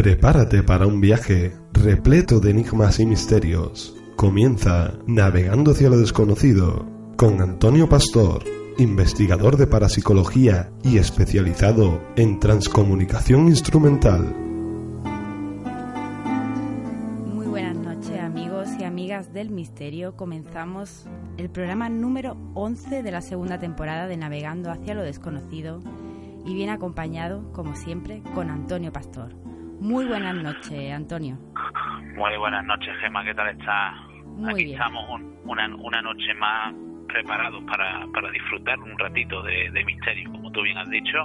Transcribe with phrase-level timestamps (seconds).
[0.00, 3.94] Prepárate para un viaje repleto de enigmas y misterios.
[4.16, 6.86] Comienza Navegando hacia lo desconocido
[7.18, 8.42] con Antonio Pastor,
[8.78, 14.34] investigador de parapsicología y especializado en transcomunicación instrumental.
[17.34, 20.16] Muy buenas noches amigos y amigas del misterio.
[20.16, 21.04] Comenzamos
[21.36, 25.82] el programa número 11 de la segunda temporada de Navegando hacia lo desconocido
[26.46, 29.49] y bien acompañado, como siempre, con Antonio Pastor.
[29.80, 31.36] Muy buenas noches, Antonio.
[32.14, 33.24] Muy buenas noches, Gemma.
[33.24, 33.94] ¿Qué tal estás?
[34.26, 34.74] Muy Aquí bien.
[34.80, 36.74] estamos un- una, una noche más
[37.08, 41.18] preparados para, para disfrutar un ratito de, de misterio, como tú bien has dicho,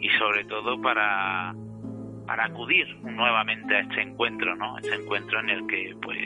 [0.00, 1.54] y sobre todo para,
[2.26, 4.76] para acudir nuevamente a este encuentro, ¿no?
[4.78, 6.18] Este encuentro en el que, pues,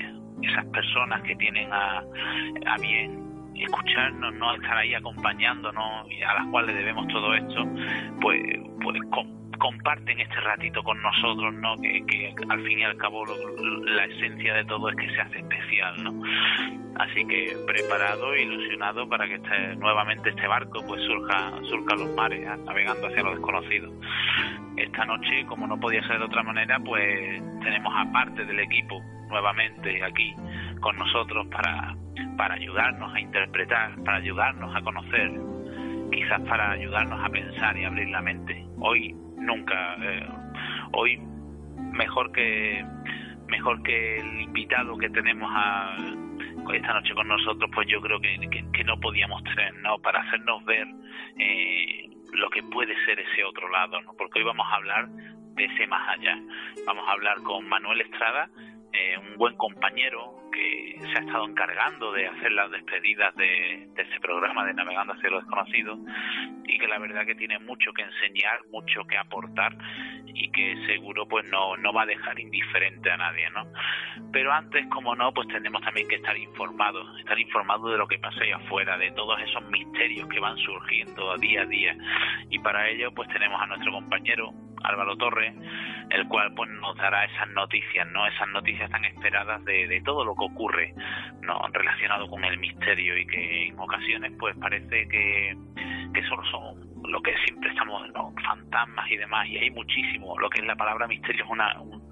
[0.42, 1.98] esas personas que tienen a,
[2.66, 3.22] a bien
[3.54, 7.64] escucharnos, no estar ahí acompañándonos y a las cuales debemos todo esto,
[8.20, 8.42] pues,
[8.82, 11.76] pues com- comparten este ratito con nosotros, ¿no?
[11.76, 16.02] Que, al fin y al cabo la esencia de todo es que se hace especial,
[16.02, 16.22] ¿no?
[16.96, 22.14] Así que preparado e ilusionado para que este, nuevamente este barco pues surja, surca los
[22.14, 22.62] mares, ¿eh?
[22.64, 23.92] navegando hacia lo desconocido.
[24.76, 29.02] Esta noche, como no podía ser de otra manera, pues tenemos a parte del equipo
[29.28, 30.34] nuevamente aquí
[30.80, 31.96] con nosotros para,
[32.36, 35.30] para ayudarnos a interpretar, para ayudarnos a conocer,
[36.12, 38.66] quizás para ayudarnos a pensar y abrir la mente.
[38.78, 40.28] Hoy nunca, eh,
[40.92, 41.18] hoy
[41.92, 42.84] mejor que
[43.48, 45.50] mejor que el invitado que tenemos
[46.72, 49.98] esta noche con nosotros, pues yo creo que, que- que no podíamos tener, ¿no?
[49.98, 50.86] Para hacernos ver
[51.38, 54.14] eh, lo que puede ser ese otro lado, ¿no?
[54.16, 56.38] Porque hoy vamos a hablar de ese más allá.
[56.86, 58.48] Vamos a hablar con Manuel Estrada,
[58.92, 64.02] eh, un buen compañero que se ha estado encargando de hacer las despedidas de, de
[64.02, 65.98] este programa de Navegando hacia lo desconocido
[66.64, 69.76] y que la verdad que tiene mucho que enseñar, mucho que aportar
[70.26, 73.66] y que seguro pues no, no va a dejar indiferente a nadie, ¿no?
[74.32, 78.18] Pero antes, como no, pues tenemos también que estar informados, estar informados de lo que
[78.18, 81.96] pasa ahí afuera, de todos esos misterios que van surgiendo día a día.
[82.50, 84.52] Y para ello, pues tenemos a nuestro compañero
[84.84, 85.54] Álvaro Torres,
[86.10, 88.26] el cual pues nos dará esas noticias, ¿no?
[88.26, 90.94] Esas noticias tan esperadas de, de todo lo que ocurre,
[91.42, 91.60] ¿no?
[91.72, 95.56] Relacionado con el misterio y que en ocasiones pues parece que,
[96.14, 98.32] que solo son lo que siempre estamos, ¿no?
[98.44, 100.38] fantasmas y demás, y hay muchísimo.
[100.38, 102.02] Lo que es la palabra misterio es una, un-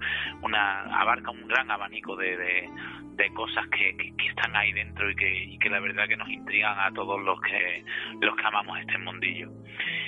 [0.41, 2.69] una abarca un gran abanico de, de,
[3.15, 6.17] de cosas que, que, que están ahí dentro y que, y que la verdad que
[6.17, 7.83] nos intrigan a todos los que
[8.21, 9.49] los que amamos este mundillo.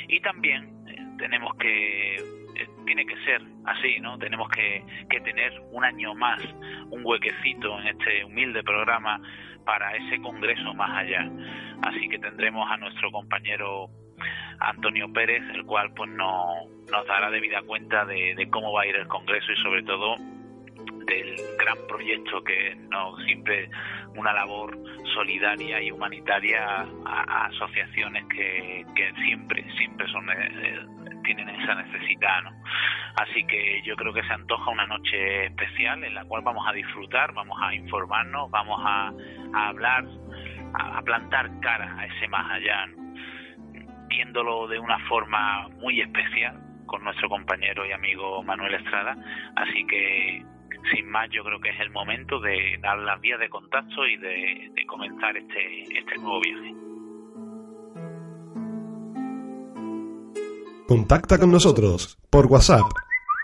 [0.09, 2.17] Y también eh, tenemos que
[2.86, 4.18] tiene que ser así, ¿no?
[4.18, 6.41] Tenemos que, que tener un año más,
[6.90, 9.19] un huequecito en este humilde programa
[9.66, 11.30] para ese congreso más allá.
[11.84, 13.90] Así que tendremos a nuestro compañero
[14.59, 18.88] Antonio Pérez, el cual pues no, nos dará debida cuenta de, de cómo va a
[18.88, 20.16] ir el Congreso y sobre todo
[21.06, 23.70] del gran proyecto que no siempre
[24.16, 24.78] una labor
[25.14, 30.85] solidaria y humanitaria a, a asociaciones que, que siempre siempre son eh, eh,
[31.23, 32.51] tienen esa necesidad ¿no?
[33.16, 36.73] así que yo creo que se antoja una noche especial en la cual vamos a
[36.73, 39.11] disfrutar vamos a informarnos vamos a,
[39.53, 40.06] hablar
[40.73, 43.03] a, a plantar cara a ese más allá ¿no?
[44.07, 49.17] viéndolo de una forma muy especial con nuestro compañero y amigo Manuel Estrada.
[49.55, 50.46] Así que,
[50.93, 54.17] sin más, yo creo que es el momento de dar las vías de contacto y
[54.17, 56.92] de, de comenzar este, este nuevo viaje.
[60.88, 62.84] Contacta con nosotros por WhatsApp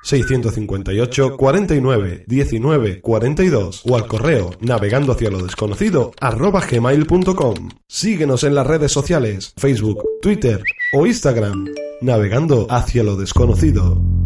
[0.03, 7.69] 658 49 19 42 o al correo navegando hacia lo desconocido arroba gmail.com.
[7.87, 10.63] Síguenos en las redes sociales Facebook, Twitter
[10.93, 11.65] o Instagram
[12.01, 14.18] navegando hacia lo desconocido.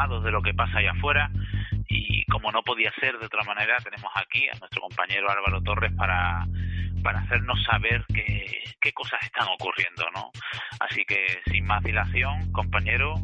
[0.00, 1.30] Informados de lo que pasa allá afuera
[1.88, 5.92] y como no podía ser de otra manera, tenemos aquí a nuestro compañero Álvaro Torres
[5.96, 6.46] para,
[7.02, 8.46] para hacernos saber qué,
[8.80, 10.30] qué cosas están ocurriendo, ¿no?
[10.78, 11.16] Así que
[11.50, 13.14] sin más dilación, compañero,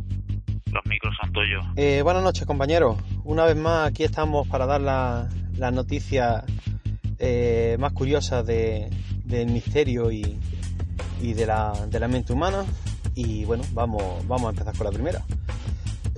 [0.73, 1.64] los micros son tuyos.
[1.76, 2.96] Eh, buenas noches, compañero.
[3.25, 6.44] Una vez más, aquí estamos para dar las la noticias
[7.19, 8.90] eh, más curiosas de,
[9.25, 10.38] del misterio y,
[11.23, 12.64] y de, la, de la mente humana.
[13.14, 15.23] Y bueno, vamos, vamos a empezar con la primera.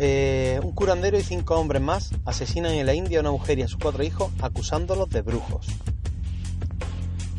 [0.01, 3.63] Eh, un curandero y cinco hombres más asesinan en la India a una mujer y
[3.63, 5.67] a sus cuatro hijos acusándolos de brujos.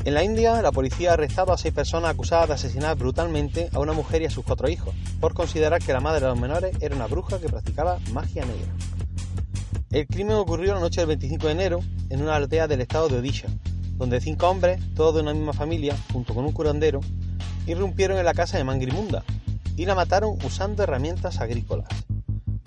[0.03, 3.79] En la India, la policía ha arrestado a seis personas acusadas de asesinar brutalmente a
[3.79, 6.75] una mujer y a sus cuatro hijos, por considerar que la madre de los menores
[6.81, 8.73] era una bruja que practicaba magia negra.
[9.91, 11.79] El crimen ocurrió la noche del 25 de enero
[12.09, 13.47] en una aldea del estado de Odisha,
[13.97, 16.99] donde cinco hombres, todos de una misma familia, junto con un curandero,
[17.67, 19.23] irrumpieron en la casa de Mangrimunda
[19.77, 21.87] y la mataron usando herramientas agrícolas.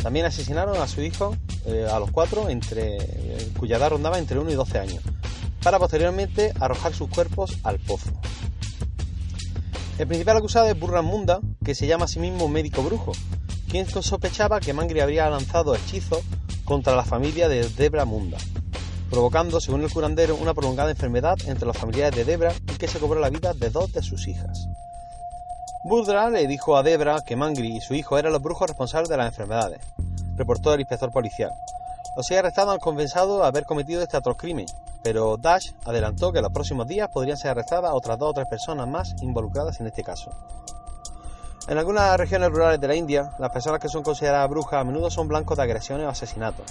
[0.02, 2.98] También asesinaron a su hijo, eh, a los cuatro, entre,
[3.58, 5.02] cuya edad rondaba entre 1 y 12 años,
[5.62, 8.10] para posteriormente arrojar sus cuerpos al pozo.
[9.98, 13.12] El principal acusado es Burran Munda, que se llama a sí mismo médico brujo,
[13.68, 16.20] quien sospechaba que Mangri habría lanzado hechizos
[16.64, 18.38] contra la familia de Debra Munda,
[19.08, 22.98] provocando, según el curandero, una prolongada enfermedad entre los familiares de Debra y que se
[22.98, 24.66] cobró la vida de dos de sus hijas.
[25.84, 29.16] Budra le dijo a Debra que Mangri y su hijo eran los brujos responsables de
[29.16, 29.80] las enfermedades,
[30.36, 31.50] reportó el inspector policial.
[32.16, 34.66] Los seis arrestados han confesado haber cometido este atroz crimen,
[35.02, 38.46] pero Dash adelantó que en los próximos días podrían ser arrestadas otras dos o tres
[38.46, 40.30] personas más involucradas en este caso.
[41.66, 45.10] En algunas regiones rurales de la India, las personas que son consideradas brujas a menudo
[45.10, 46.66] son blancos de agresiones o asesinatos.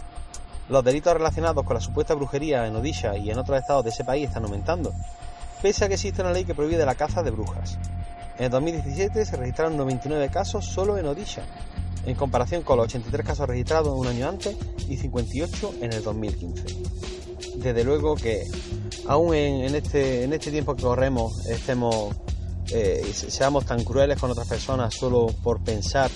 [0.70, 4.06] Los delitos relacionados con la supuesta brujería en Odisha y en otros estados de ese
[4.06, 4.94] país están aumentando,
[5.62, 7.78] pese a que existe una ley que prohíbe la caza de brujas.
[8.38, 11.44] En el 2017 se registraron 99 casos solo en Odisha,
[12.06, 14.56] en comparación con los 83 casos registrados un año antes
[14.90, 16.64] y 58 en el 2015.
[17.58, 18.48] Desde luego que
[19.08, 22.16] aún en, este, en este tiempo que corremos estemos,
[22.72, 26.10] eh, seamos tan crueles con otras personas solo por pensar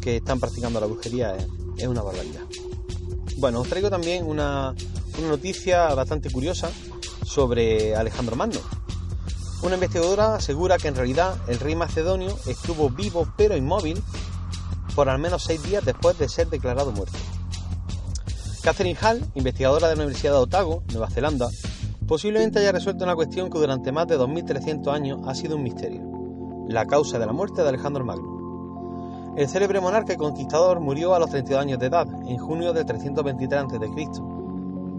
[0.00, 1.36] que están practicando la brujería
[1.76, 2.42] es, una barbaridad.
[3.38, 4.74] Bueno, os traigo también una,
[5.18, 6.70] una noticia bastante curiosa
[7.24, 8.60] sobre Alejandro Magno.
[9.62, 14.02] Una investigadora asegura que en realidad el rey macedonio estuvo vivo pero inmóvil
[14.96, 17.16] por al menos seis días después de ser declarado muerto.
[18.62, 21.48] Catherine Hall, investigadora de la Universidad de Otago, Nueva Zelanda,
[22.06, 26.02] posiblemente haya resuelto una cuestión que durante más de 2.300 años ha sido un misterio,
[26.68, 29.34] la causa de la muerte de Alejandro Magno.
[29.36, 32.84] El célebre monarca y conquistador murió a los 32 años de edad, en junio de
[32.84, 34.31] 323 a.C.,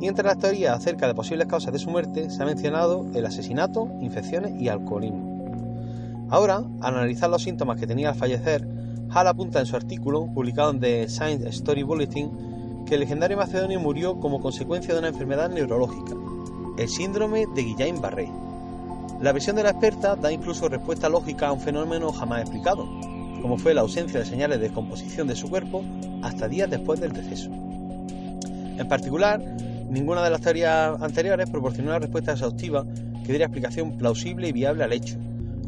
[0.02, 3.26] y entre las teorías acerca de posibles causas de su muerte se ha mencionado el
[3.26, 6.28] asesinato, infecciones y alcoholismo.
[6.30, 8.68] Ahora, al analizar los síntomas que tenía al fallecer,
[9.14, 13.80] Hall apunta en su artículo, publicado en The Science Story Bulletin, que el legendario macedonio
[13.80, 16.16] murió como consecuencia de una enfermedad neurológica,
[16.78, 18.30] el síndrome de Guillain-Barré.
[19.22, 22.88] La versión de la experta da incluso respuesta lógica a un fenómeno jamás explicado,
[23.42, 25.84] como fue la ausencia de señales de descomposición de su cuerpo
[26.24, 27.52] hasta días después del deceso.
[27.52, 29.42] En particular,
[29.94, 32.84] ninguna de las teorías anteriores proporcionó una respuesta exhaustiva
[33.24, 35.18] que diera explicación plausible y viable al hecho,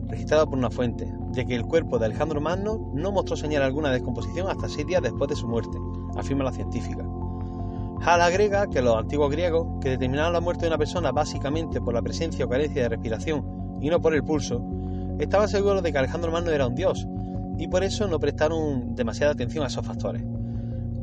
[0.09, 3.89] registrada por una fuente, ya que el cuerpo de Alejandro Magno no mostró señal alguna
[3.89, 5.77] de descomposición hasta seis días después de su muerte,
[6.17, 7.03] afirma la científica.
[7.03, 11.93] Hall agrega que los antiguos griegos, que determinaron la muerte de una persona básicamente por
[11.93, 14.65] la presencia o carencia de respiración y no por el pulso,
[15.19, 17.07] estaban seguros de que Alejandro Magno era un dios,
[17.57, 20.23] y por eso no prestaron demasiada atención a esos factores.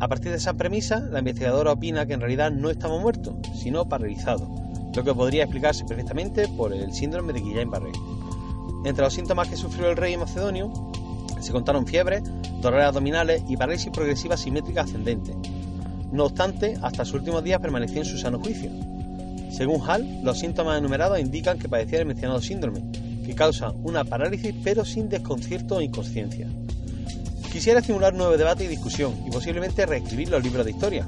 [0.03, 3.89] A partir de esa premisa, la investigadora opina que en realidad no estaba muerto, sino
[3.89, 4.51] paralizado,
[4.97, 7.93] lo que podría explicarse perfectamente por el síndrome de Guillain-Barré.
[8.85, 10.73] Entre los síntomas que sufrió el rey macedonio
[11.41, 12.21] se contaron fiebre,
[12.61, 15.37] dolores abdominales y parálisis progresiva simétrica ascendente.
[16.11, 18.73] No obstante, hasta sus últimos días permaneció en su sano juicio.
[19.53, 22.83] Según Hall, los síntomas enumerados indican que padecía el mencionado síndrome,
[23.25, 26.49] que causa una parálisis pero sin desconcierto o inconsciencia.
[27.53, 31.07] Quisiera estimular un nuevo debate y discusión y posiblemente reescribir los libros de historia,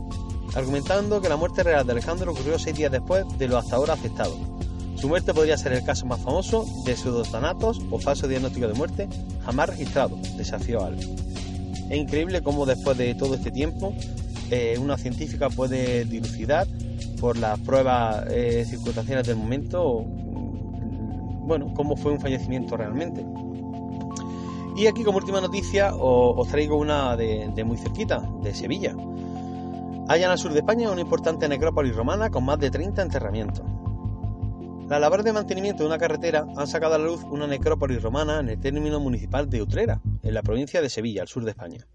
[0.54, 3.94] argumentando que la muerte real de Alejandro ocurrió seis días después de lo hasta ahora
[3.94, 4.36] aceptado,
[5.04, 9.08] su muerte podría ser el caso más famoso de pseudotanatos o falso diagnóstico de muerte
[9.44, 10.98] jamás registrado, desafió Al.
[10.98, 13.94] Es increíble cómo después de todo este tiempo
[14.50, 16.66] eh, una científica puede dilucidar
[17.20, 23.24] por las pruebas eh, circunstanciales del momento, mm, bueno, cómo fue un fallecimiento realmente.
[24.76, 28.96] Y aquí como última noticia os, traigo una de, muy cerquita, de Sevilla.
[30.08, 33.64] Hallan al sur de España una importante necrópolis romana con más de 30 enterramientos.
[34.88, 38.40] La labor de mantenimiento de una carretera han sacado a la luz una necrópolis romana
[38.40, 41.86] en el término municipal de Utrera, en la provincia de Sevilla, al sur de España.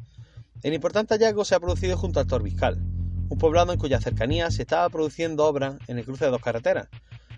[0.64, 2.82] El importante hallazgo se ha producido junto al Torbiscal,
[3.30, 6.88] un poblado en cuya cercanía se estaba produciendo obras en el cruce de dos carreteras,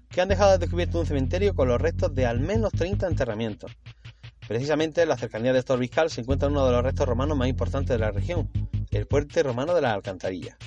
[0.09, 3.71] que han dejado descubierto un cementerio con los restos de al menos 30 enterramientos.
[4.47, 7.89] Precisamente en la cercanía de Estorviscal se encuentra uno de los restos romanos más importantes
[7.89, 8.49] de la región,
[8.91, 10.57] el puente romano de las Alcantarillas.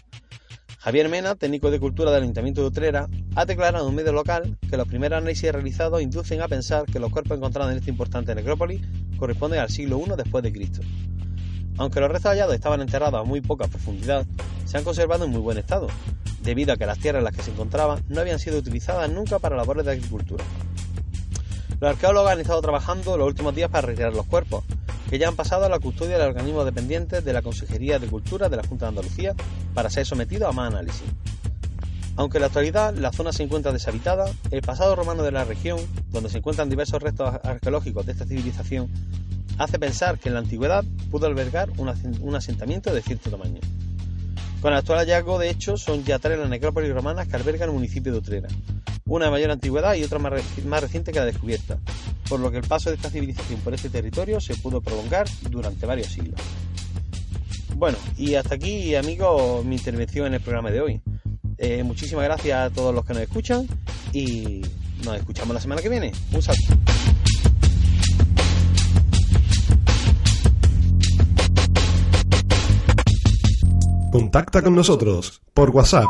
[0.78, 4.58] Javier Mena, técnico de cultura del Ayuntamiento de Utrera, ha declarado en un medio local
[4.68, 8.34] que los primeros análisis realizados inducen a pensar que los cuerpos encontrados en esta importante
[8.34, 8.82] necrópolis
[9.16, 10.82] corresponden al siglo I después de Cristo.
[11.78, 14.26] Aunque los restos hallados estaban enterrados a muy poca profundidad,
[14.66, 15.88] se han conservado en muy buen estado,
[16.42, 19.38] debido a que las tierras en las que se encontraban no habían sido utilizadas nunca
[19.38, 20.44] para labores de agricultura.
[21.80, 24.64] Los arqueólogos han estado trabajando los últimos días para retirar los cuerpos,
[25.10, 28.48] que ya han pasado a la custodia del organismo dependiente de la Consejería de Cultura
[28.48, 29.34] de la Junta de Andalucía
[29.74, 31.04] para ser sometidos a más análisis.
[32.16, 35.80] Aunque en la actualidad la zona se encuentra deshabitada, el pasado romano de la región,
[36.10, 38.88] donde se encuentran diversos restos arqueológicos de esta civilización,
[39.58, 43.60] hace pensar que en la antigüedad pudo albergar un asentamiento de cierto tamaño.
[44.64, 47.74] Con el actual hallazgo, de hecho, son ya tres las necrópolis romanas que albergan el
[47.74, 48.48] municipio de Utrera,
[49.04, 50.32] una de mayor antigüedad y otra más,
[50.64, 51.76] más reciente que la descubierta,
[52.30, 55.84] por lo que el paso de esta civilización por este territorio se pudo prolongar durante
[55.84, 56.40] varios siglos.
[57.76, 61.02] Bueno, y hasta aquí, amigos, mi intervención en el programa de hoy.
[61.58, 63.68] Eh, muchísimas gracias a todos los que nos escuchan
[64.14, 64.62] y
[65.04, 66.10] nos escuchamos la semana que viene.
[66.32, 66.74] Un saludo.
[74.14, 76.06] Contacta con nosotros por WhatsApp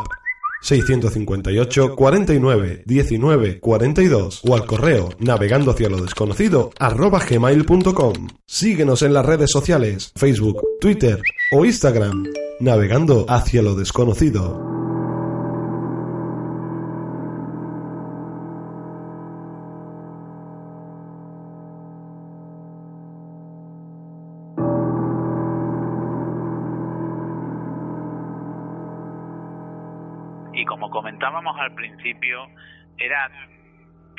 [0.61, 8.27] 658 49 19 42 o al correo navegando hacia lo desconocido gmail.com.
[8.45, 11.19] Síguenos en las redes sociales, Facebook, Twitter
[11.51, 12.25] o Instagram,
[12.59, 14.74] navegando hacia lo desconocido.
[31.15, 32.45] Comentábamos al principio,
[32.97, 33.31] era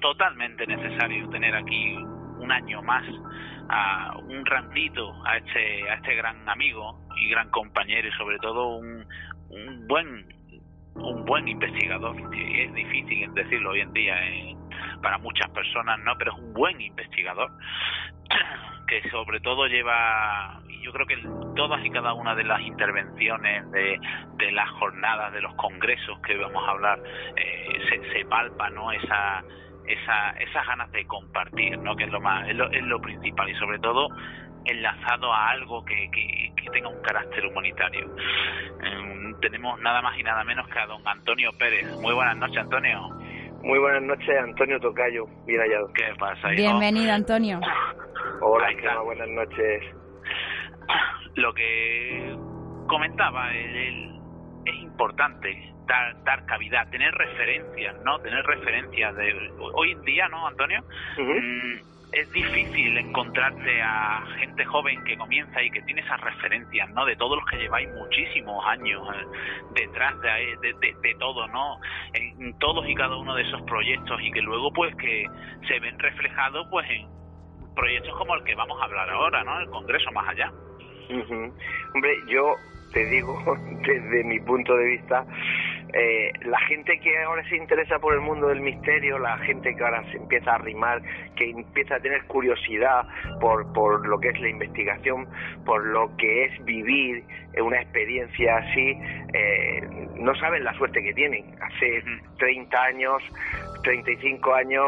[0.01, 1.95] totalmente necesario tener aquí
[2.39, 3.05] un año más
[3.69, 8.77] a un ratito a este a este gran amigo y gran compañero y sobre todo
[8.77, 9.07] un,
[9.51, 10.27] un buen
[10.95, 14.55] un buen investigador es difícil decirlo hoy en día eh,
[15.03, 17.51] para muchas personas no pero es un buen investigador
[18.87, 21.17] que sobre todo lleva yo creo que
[21.57, 23.99] todas y cada una de las intervenciones de,
[24.37, 27.01] de las jornadas, de los congresos que vamos a hablar,
[27.35, 28.93] eh, se, se, palpa, ¿no?
[28.93, 29.43] Esa,
[29.89, 31.97] esa, esas ganas de compartir, ¿no?
[31.97, 34.09] Que es lo más, es lo, es lo principal y sobre todo
[34.65, 38.11] enlazado a algo que, que, tenga un carácter humanitario.
[38.83, 41.87] Eh, tenemos nada más y nada menos que a don Antonio Pérez.
[42.01, 43.11] Muy buenas noches, Antonio.
[43.63, 45.93] Muy buenas noches, Antonio Tocayo, bien hallado.
[45.93, 46.53] ¿Qué pasa?
[46.53, 46.63] Hijo?
[46.63, 47.61] Bienvenido, Antonio.
[48.41, 49.83] Hola, buenas noches
[51.37, 52.37] lo que
[52.89, 54.21] comentaba él,
[54.65, 58.19] es importante dar, dar cavidad, tener referencias, ¿no?
[58.21, 60.83] Tener referencias de hoy en día, ¿no, Antonio?
[61.19, 67.05] mm, es difícil encontrarte a gente joven que comienza y que tiene esas referencias, ¿no?
[67.05, 69.27] De todos los que lleváis muchísimos años eh,
[69.75, 71.79] detrás de, de, de, todo, ¿no?
[72.15, 75.27] En todos y cada uno de esos proyectos y que luego, pues, que
[75.67, 77.09] se ven reflejados, pues, en
[77.75, 79.61] proyectos como el que vamos a hablar ahora, ¿no?
[79.61, 80.53] El Congreso más allá.
[81.95, 82.55] Hombre, yo
[82.97, 83.39] te digo,
[83.87, 85.27] desde mi punto de vista,
[85.93, 89.85] eh, la gente que ahora se interesa por el mundo del misterio, la gente que
[89.85, 91.03] ahora se empieza a arrimar,
[91.37, 93.07] que empieza a tener curiosidad
[93.39, 95.29] por, por lo que es la investigación,
[95.67, 97.23] por lo que es vivir
[97.61, 98.99] una experiencia así,
[99.35, 101.45] eh, no saben la suerte que tienen.
[101.61, 102.03] Hace
[102.39, 103.23] 30 años,
[103.83, 104.85] 35 años,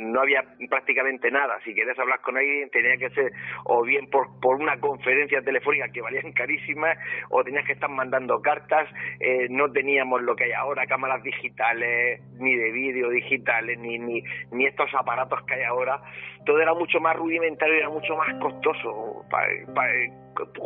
[0.00, 1.58] no había prácticamente nada.
[1.64, 3.32] Si querías hablar con alguien, tenía que ser
[3.64, 8.40] o bien por, por una conferencia telefónica que valían carísimas, o tenías que estar mandando
[8.40, 8.88] cartas.
[9.20, 14.22] Eh, no teníamos lo que hay ahora, cámaras digitales, ni de vídeo digitales, ni, ni,
[14.52, 16.00] ni estos aparatos que hay ahora.
[16.46, 19.24] Todo era mucho más rudimentario, era mucho más costoso.
[19.30, 19.42] Pa,
[19.74, 19.84] pa,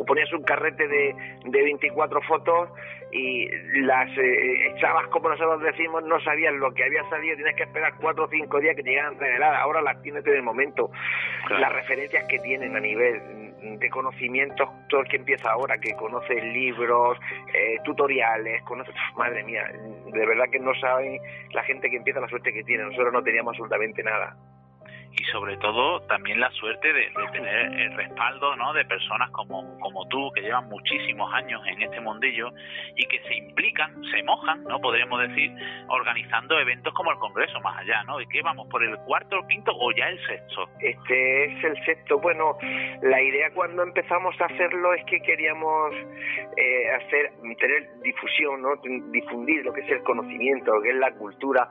[0.05, 2.69] ponías un carrete de, de 24 fotos
[3.11, 3.47] y
[3.81, 7.93] las eh, echabas, como nosotros decimos, no sabías lo que había salido, tienes que esperar
[7.99, 10.89] cuatro o cinco días que te llegaran reveladas, ahora las tienes en el momento.
[11.47, 11.61] Claro.
[11.61, 13.45] Las referencias que tienen a nivel
[13.79, 17.17] de conocimientos, todo el que empieza ahora, que conoce libros,
[17.53, 21.19] eh, tutoriales, conoce, madre mía, de verdad que no saben
[21.51, 24.35] la gente que empieza la suerte que tiene, nosotros no teníamos absolutamente nada.
[25.17, 28.73] Y sobre todo también la suerte de, tener el respaldo ¿no?
[28.73, 32.51] de personas como, como tú que llevan muchísimos años en este mundillo
[32.95, 35.51] y que se implican, se mojan, no podríamos decir,
[35.87, 38.19] organizando eventos como el Congreso más allá, ¿no?
[38.21, 40.69] ¿Y qué vamos por el cuarto, el quinto o ya el sexto?
[40.79, 42.19] Este es el sexto.
[42.19, 42.57] Bueno,
[43.01, 45.93] la idea cuando empezamos a hacerlo es que queríamos
[46.57, 48.75] eh, hacer tener difusión, ¿no?
[49.11, 51.69] Difundir lo que es el conocimiento, lo que es la cultura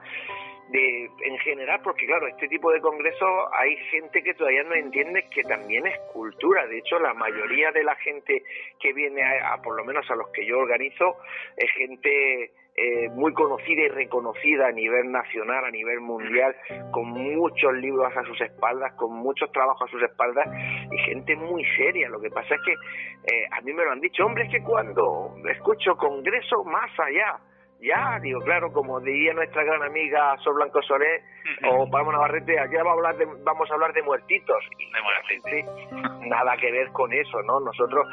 [0.75, 5.25] de, en general, porque claro, este tipo de congresos hay gente que todavía no entiende
[5.33, 6.67] que también es cultura.
[6.67, 8.43] De hecho, la mayoría de la gente
[8.81, 11.17] que viene, a, por lo menos a los que yo organizo,
[11.57, 16.57] es gente eh, muy conocida y reconocida a nivel nacional, a nivel mundial,
[16.91, 20.49] con muchos libros a sus espaldas, con muchos trabajos a sus espaldas
[20.91, 22.09] y gente muy seria.
[22.09, 24.63] Lo que pasa es que eh, a mí me lo han dicho, hombre, es que
[24.65, 27.39] cuando escucho congreso más allá,
[27.85, 31.23] ya, digo, claro, como diría nuestra gran amiga Sol Blanco Solé
[31.69, 34.65] o Palma Navarrete, aquí vamos a hablar de, vamos a hablar de muertitos.
[34.81, 37.61] De nada que ver con eso, ¿no?
[37.61, 38.07] Nosotros,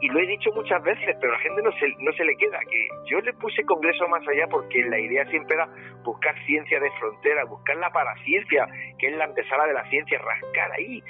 [0.00, 2.34] y lo he dicho muchas veces, pero a la gente no se, no se le
[2.36, 5.68] queda, que yo le puse Congreso más allá porque la idea siempre era
[6.02, 8.66] buscar ciencia de frontera, buscar la paraciencia,
[8.98, 11.02] que es la antesala de la ciencia, rascar ahí,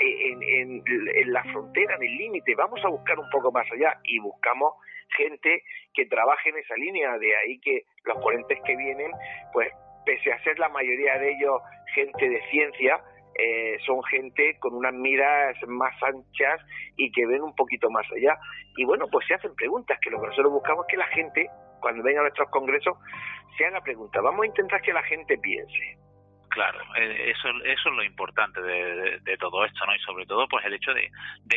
[0.00, 3.98] en, en, en la frontera, en el límite, vamos a buscar un poco más allá
[4.04, 4.72] y buscamos
[5.16, 5.62] gente
[5.94, 9.10] que trabaje en esa línea, de ahí que los ponentes que vienen,
[9.52, 9.68] pues
[10.04, 11.60] pese a ser la mayoría de ellos
[11.94, 13.00] gente de ciencia,
[13.34, 16.60] eh, son gente con unas miras más anchas
[16.96, 18.36] y que ven un poquito más allá.
[18.76, 21.48] Y bueno, pues se hacen preguntas, que lo que nosotros buscamos es que la gente,
[21.80, 22.96] cuando venga a nuestros congresos,
[23.56, 24.22] se haga preguntas.
[24.22, 25.98] Vamos a intentar que la gente piense.
[26.58, 29.94] Claro, eh, eso, eso es lo importante de, todo esto, ¿no?
[29.94, 31.08] Y sobre todo, pues el hecho de,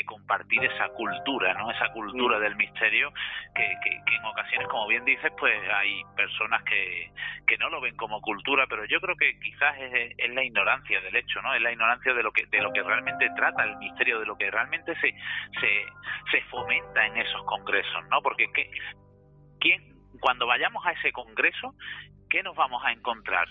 [0.06, 1.72] compartir esa cultura, ¿no?
[1.72, 2.42] Esa cultura mm.
[2.42, 3.12] del misterio
[3.56, 7.10] que, que, en ocasiones, como bien dices, pues hay personas que,
[7.48, 11.02] que no lo ven como cultura, pero yo creo que quizás es, es, la ignorancia
[11.02, 11.56] del hecho, ¿no?
[11.56, 14.38] Es la ignorancia de lo que de lo que realmente trata el misterio, de lo
[14.38, 15.16] que realmente se
[15.60, 15.86] se,
[16.30, 18.22] se fomenta en esos congresos, ¿no?
[18.22, 18.70] Porque que
[19.60, 19.82] quién
[20.20, 21.74] cuando vayamos a ese congreso,
[22.30, 23.48] ¿qué nos vamos a encontrar?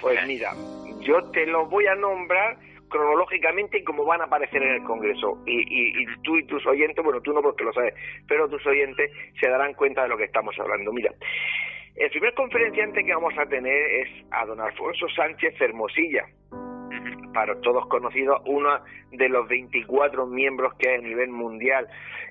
[0.00, 0.52] Pues mira,
[1.00, 5.42] yo te lo voy a nombrar cronológicamente y como van a aparecer en el Congreso.
[5.46, 7.94] Y, y, tú y tus oyentes, bueno, tú no porque lo sabes,
[8.28, 9.10] pero tus oyentes
[9.40, 10.92] se darán cuenta de lo que estamos hablando.
[10.92, 11.12] Mira,
[11.96, 16.26] el primer conferenciante que vamos a tener es a don Alfonso Sánchez Hermosilla,
[17.32, 18.70] para todos conocidos, uno
[19.12, 21.86] de los 24 miembros que hay a nivel mundial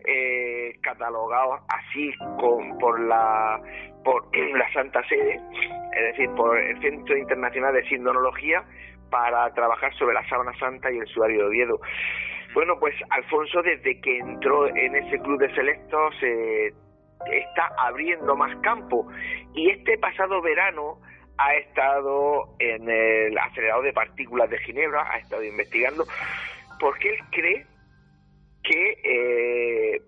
[0.07, 3.61] eh, catalogados así con, por la
[4.03, 4.25] por
[4.57, 5.39] la Santa Sede,
[5.95, 8.63] es decir, por el Centro Internacional de Sindonología,
[9.09, 11.79] para trabajar sobre la sábana santa y el sudario de Oviedo.
[12.53, 16.67] Bueno, pues Alfonso desde que entró en ese club de selectos se
[17.31, 19.07] está abriendo más campo
[19.53, 20.99] y este pasado verano
[21.37, 26.05] ha estado en el acelerador de partículas de Ginebra, ha estado investigando
[26.79, 27.65] porque él cree
[28.63, 30.01] que eh,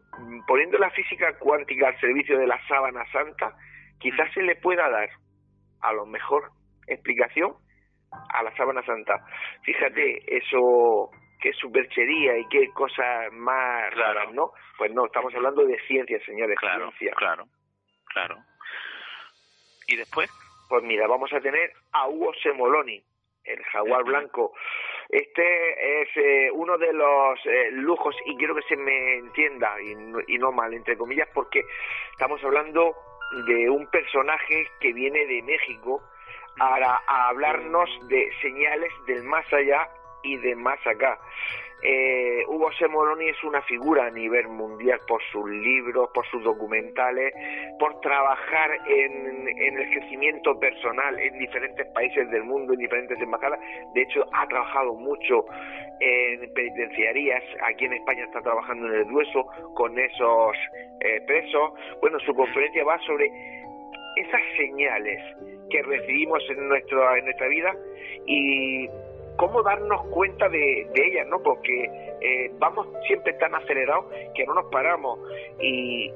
[0.47, 3.55] poniendo la física cuántica al servicio de la sábana santa,
[3.99, 5.09] quizás se le pueda dar
[5.81, 6.51] a lo mejor
[6.87, 7.53] explicación
[8.11, 9.25] a la sábana santa.
[9.63, 11.11] Fíjate, eso
[11.41, 14.31] qué superchería y qué cosa más claro.
[14.33, 14.51] ¿no?
[14.77, 17.13] Pues no, estamos hablando de ciencia, señores, claro, ciencia.
[17.15, 17.45] Claro,
[18.05, 18.37] claro.
[19.87, 20.29] ¿Y después?
[20.69, 23.01] Pues mira, vamos a tener a Hugo Semoloni,
[23.45, 24.53] el jaguar blanco.
[25.09, 29.95] Este es eh, uno de los eh, lujos, y quiero que se me entienda, y,
[30.33, 31.63] y no mal, entre comillas, porque
[32.11, 32.93] estamos hablando
[33.31, 36.01] de un personaje que viene de México
[36.59, 39.87] a, a hablarnos de señales del más allá
[40.23, 41.19] y de más acá.
[41.83, 47.31] Eh, Hugo Semoloni es una figura a nivel mundial por sus libros, por sus documentales,
[47.77, 53.59] por trabajar en, en, el crecimiento personal en diferentes países del mundo, en diferentes embajadas.
[53.93, 55.45] De hecho, ha trabajado mucho
[55.99, 57.43] en penitenciarías.
[57.69, 60.57] Aquí en España está trabajando en el Dueso con esos
[61.01, 61.73] eh, presos.
[62.01, 63.29] Bueno, su conferencia va sobre
[64.15, 65.21] esas señales
[65.69, 67.75] que recibimos en, nuestro, en nuestra vida
[68.25, 68.89] y
[69.37, 71.41] cómo darnos cuenta de, de ellas, ¿no?
[71.41, 71.85] Porque
[72.21, 75.19] eh, vamos siempre tan acelerados que no nos paramos
[75.61, 76.11] y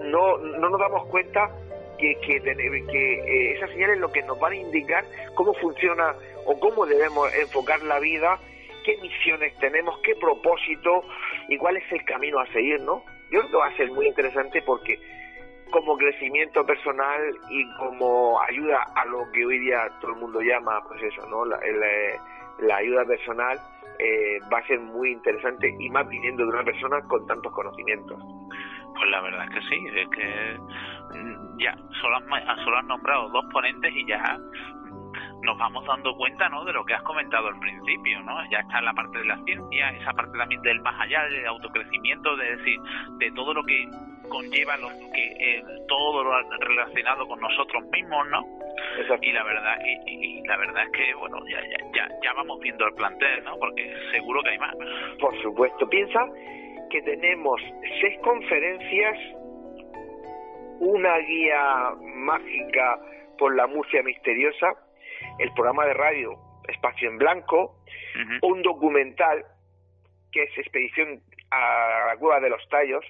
[0.00, 1.50] no, no nos damos cuenta
[1.98, 6.14] que, que, que eh, esas señales lo que nos van a indicar cómo funciona
[6.46, 8.38] o cómo debemos enfocar la vida,
[8.84, 11.04] qué misiones tenemos, qué propósito
[11.48, 13.04] y cuál es el camino a seguir, ¿no?
[13.30, 14.98] Yo creo que va a ser muy interesante porque
[15.70, 20.80] como crecimiento personal y como ayuda a lo que hoy día todo el mundo llama,
[20.88, 21.44] pues eso, ¿no?
[21.44, 22.18] La, eh,
[22.72, 23.58] ayuda personal
[23.98, 28.22] eh, va a ser muy interesante y más viniendo de una persona con tantos conocimientos.
[28.94, 30.58] Pues la verdad es que sí, es que
[31.18, 34.38] mm, ya solo has, solo has nombrado dos ponentes y ya
[35.42, 36.64] nos vamos dando cuenta ¿no?
[36.64, 38.38] de lo que has comentado al principio, ¿no?
[38.50, 42.36] Ya está la parte de la ciencia, esa parte también del más allá, del autocrecimiento,
[42.36, 42.80] de decir,
[43.18, 43.88] de todo lo que
[44.30, 48.46] conlleva lo que eh, todo lo relacionado con nosotros mismos, ¿no?
[49.20, 51.60] Y la verdad y, la verdad es que bueno, ya,
[51.94, 53.58] ya ya vamos viendo el plantel, ¿no?
[53.58, 54.74] Porque seguro que hay más.
[55.20, 56.24] Por supuesto, piensa
[56.90, 57.60] que tenemos
[58.00, 59.18] seis conferencias,
[60.80, 62.98] una guía mágica
[63.38, 64.72] por la Murcia misteriosa,
[65.38, 66.38] el programa de radio
[66.68, 67.76] Espacio en Blanco,
[68.42, 69.44] un documental
[70.32, 73.04] que es Expedición a la Cueva de los Tallos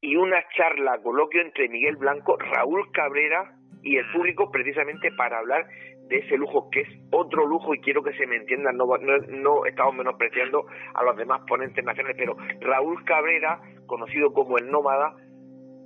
[0.00, 5.66] y una charla, coloquio entre Miguel Blanco, Raúl Cabrera y el público precisamente para hablar
[6.08, 9.18] de ese lujo que es otro lujo y quiero que se me entienda, no, no,
[9.28, 15.14] no estamos menospreciando a los demás ponentes nacionales, pero Raúl Cabrera, conocido como el Nómada,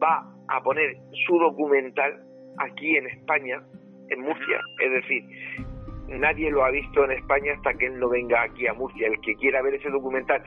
[0.02, 0.96] va a poner
[1.26, 2.22] su documental
[2.58, 3.62] aquí en España,
[4.08, 5.24] en Murcia, es decir,
[6.08, 9.20] nadie lo ha visto en España hasta que él no venga aquí a Murcia, el
[9.20, 10.42] que quiera ver ese documental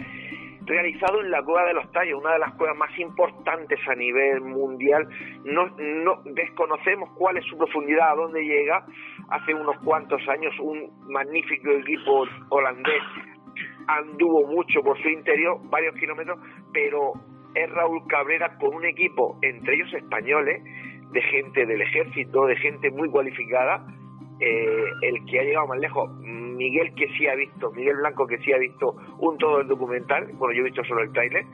[0.68, 4.42] realizado en la Cueva de los Tallos, una de las cuevas más importantes a nivel
[4.42, 5.08] mundial.
[5.46, 8.86] No, no desconocemos cuál es su profundidad, a dónde llega.
[9.30, 13.04] Hace unos cuantos años un magnífico equipo holandés
[13.88, 16.40] anduvo mucho por su interior, varios kilómetros,
[16.74, 17.14] pero
[17.56, 20.62] es Raúl Cabrera con un equipo, entre ellos españoles,
[21.12, 23.86] de gente del ejército, de gente muy cualificada,
[24.40, 26.10] eh, el que ha llegado más lejos,
[26.58, 30.28] Miguel que sí ha visto, Miguel Blanco que sí ha visto un todo el documental,
[30.34, 31.46] bueno yo he visto solo el trailer,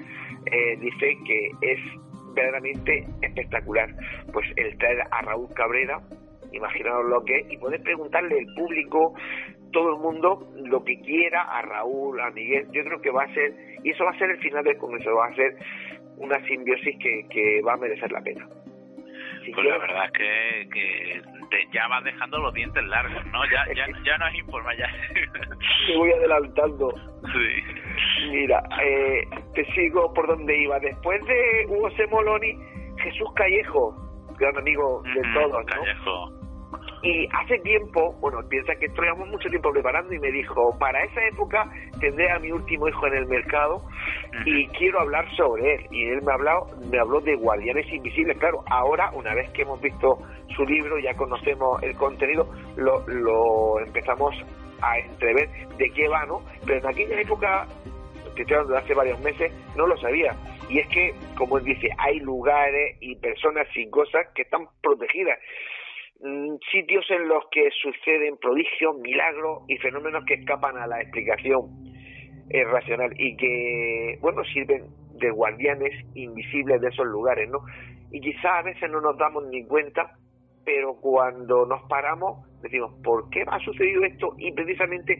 [0.46, 1.80] eh, dice que es
[2.34, 3.90] verdaderamente espectacular.
[4.32, 6.02] Pues el traer a Raúl Cabrera,
[6.52, 9.14] imaginaos lo que es, y poder preguntarle al público,
[9.72, 13.34] todo el mundo, lo que quiera a Raúl, a Miguel, yo creo que va a
[13.34, 15.56] ser, y eso va a ser el final del Congreso, va a ser
[16.18, 18.48] una simbiosis que, que va a merecer la pena.
[19.52, 21.22] Pues la verdad es que, que
[21.74, 23.44] ya vas dejando los dientes largos, ¿no?
[23.46, 24.88] Ya, ya, ya no es informa, ya.
[25.88, 26.90] Te voy adelantando.
[27.22, 28.28] Sí.
[28.30, 30.80] Mira, eh, te sigo por donde iba.
[30.80, 32.58] Después de Hugo Semoloni,
[32.98, 33.96] Jesús Callejo,
[34.38, 35.66] gran amigo de todos, ¿no?
[35.66, 36.43] Callejo.
[37.02, 41.26] Y hace tiempo, bueno, piensa que estuvimos mucho tiempo preparando y me dijo, para esa
[41.28, 43.84] época tendré a mi último hijo en el mercado
[44.46, 45.88] y quiero hablar sobre él.
[45.92, 48.38] Y él me, ha hablado, me habló de Guardianes Invisibles.
[48.38, 50.18] Claro, ahora, una vez que hemos visto
[50.56, 54.36] su libro, ya conocemos el contenido, lo, lo empezamos
[54.82, 56.42] a entrever de qué va, ¿no?
[56.66, 57.68] Pero en aquella época,
[58.36, 60.36] que estoy hablando de hace varios meses, no lo sabía.
[60.70, 65.38] Y es que, como él dice, hay lugares y personas y cosas que están protegidas.
[66.24, 71.66] Mm, sitios en los que suceden prodigios, milagros y fenómenos que escapan a la explicación
[72.50, 74.86] eh, racional y que, bueno, sirven
[75.20, 77.60] de guardianes invisibles de esos lugares, ¿no?
[78.10, 80.18] Y quizás a veces no nos damos ni cuenta,
[80.64, 84.34] pero cuando nos paramos decimos, ¿por qué ha sucedido esto?
[84.38, 85.20] Y precisamente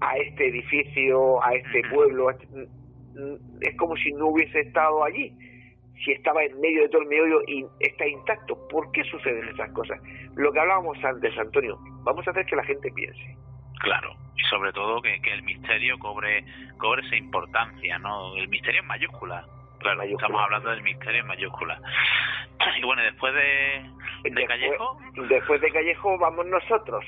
[0.00, 5.36] a este edificio, a este pueblo, mm, mm, es como si no hubiese estado allí
[6.04, 8.56] si estaba en medio de todo el medio y está intacto.
[8.68, 10.00] ¿Por qué suceden esas cosas?
[10.36, 13.36] Lo que hablábamos antes, Antonio, vamos a hacer que la gente piense.
[13.80, 16.44] Claro, y sobre todo que, que el misterio cobre,
[16.78, 18.36] cobre esa importancia, ¿no?
[18.36, 19.46] El misterio en mayúscula.
[19.78, 21.80] Claro, estamos hablando del misterio en mayúscula.
[22.78, 24.98] Y bueno, después de, de Callejo.
[25.28, 27.04] Después de Callejo vamos nosotros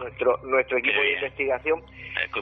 [0.00, 1.82] nuestro nuestro equipo de investigación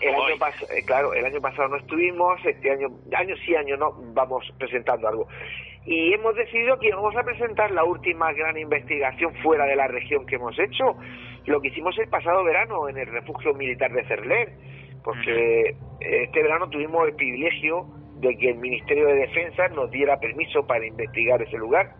[0.00, 0.34] el año
[0.70, 5.08] eh, claro el año pasado no estuvimos este año año sí año no vamos presentando
[5.08, 5.28] algo.
[5.86, 10.26] Y hemos decidido que vamos a presentar la última gran investigación fuera de la región
[10.26, 10.96] que hemos hecho
[11.46, 14.50] lo que hicimos el pasado verano en el refugio militar de Cerler
[15.02, 20.66] porque este verano tuvimos el privilegio de que el Ministerio de Defensa nos diera permiso
[20.66, 21.94] para investigar ese lugar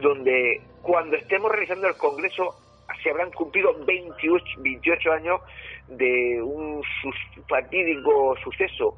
[0.00, 2.54] donde cuando estemos realizando el Congreso
[3.02, 5.40] se habrán cumplido 28, 28 años
[5.88, 6.82] de un
[7.48, 8.94] fatídico suceso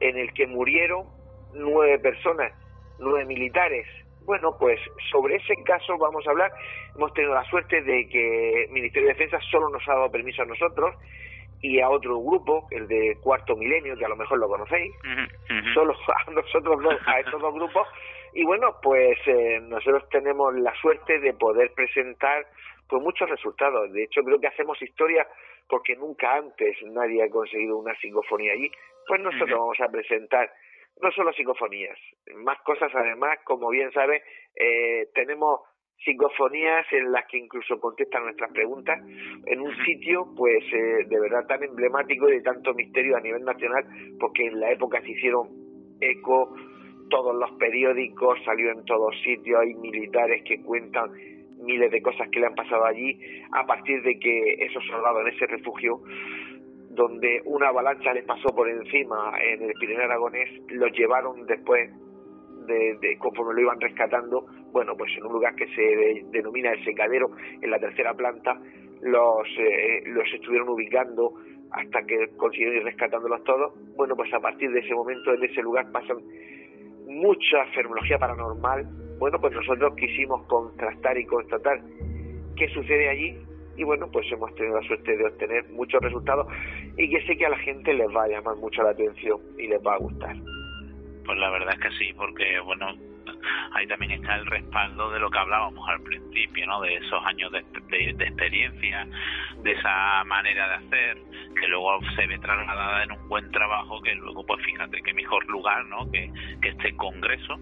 [0.00, 1.06] en el que murieron
[1.54, 2.52] nueve personas,
[2.98, 3.86] nueve militares.
[4.24, 6.52] Bueno, pues sobre ese caso vamos a hablar.
[6.94, 10.42] Hemos tenido la suerte de que el Ministerio de Defensa solo nos ha dado permiso
[10.42, 10.94] a nosotros
[11.60, 14.92] y a otro grupo, el de Cuarto Milenio, que a lo mejor lo conocéis,
[15.74, 17.86] solo a nosotros dos, a estos dos grupos.
[18.34, 22.46] Y bueno, pues eh, nosotros tenemos la suerte de poder presentar
[22.92, 23.90] con muchos resultados.
[23.90, 25.26] De hecho, creo que hacemos historia
[25.66, 28.70] porque nunca antes nadie ha conseguido una psicofonía allí.
[29.08, 30.52] Pues nosotros vamos a presentar
[31.00, 31.98] no solo psicofonías,
[32.44, 34.22] más cosas además, como bien sabe,
[34.54, 35.60] eh, tenemos
[36.04, 39.00] psicofonías en las que incluso contestan nuestras preguntas
[39.46, 43.42] en un sitio pues eh, de verdad tan emblemático y de tanto misterio a nivel
[43.42, 43.84] nacional
[44.20, 45.48] porque en la época se hicieron
[46.00, 46.54] eco
[47.08, 51.12] todos los periódicos salió en todos sitios hay militares que cuentan
[51.62, 53.18] miles de cosas que le han pasado allí
[53.52, 56.00] a partir de que esos soldados en ese refugio
[56.90, 61.90] donde una avalancha les pasó por encima en el Pirineo Aragonés, los llevaron después
[62.66, 66.84] de, de, conforme lo iban rescatando, bueno, pues en un lugar que se denomina el
[66.84, 68.60] secadero, en la tercera planta,
[69.02, 71.32] los, eh, los estuvieron ubicando
[71.72, 73.72] hasta que consiguieron ir rescatándolos todos.
[73.96, 76.18] Bueno, pues a partir de ese momento, en ese lugar pasan
[77.06, 78.86] mucha fermología paranormal.
[79.22, 81.80] Bueno, pues nosotros quisimos contrastar y constatar
[82.56, 83.38] qué sucede allí
[83.76, 86.48] y bueno, pues hemos tenido la suerte de obtener muchos resultados
[86.96, 89.68] y que sé que a la gente les va a llamar mucho la atención y
[89.68, 90.34] les va a gustar.
[91.24, 92.86] Pues la verdad es que sí, porque bueno,
[93.72, 96.80] ahí también está el respaldo de lo que hablábamos al principio, ¿no?
[96.80, 99.06] De esos años de, experiencia,
[99.62, 101.18] de esa manera de hacer,
[101.60, 105.46] que luego se ve trasladada en un buen trabajo, que luego, pues fíjate, qué mejor
[105.48, 106.10] lugar, ¿no?
[106.10, 107.58] Que, que este congreso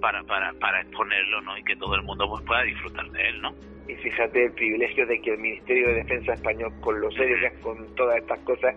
[0.00, 1.56] para, para, para exponerlo, ¿no?
[1.58, 3.54] Y que todo el mundo pues pueda disfrutar de él, ¿no?
[3.88, 7.46] Y fíjate el privilegio de que el Ministerio de Defensa español, con lo serio que
[7.46, 8.76] es con todas estas cosas,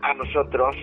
[0.00, 0.76] a nosotros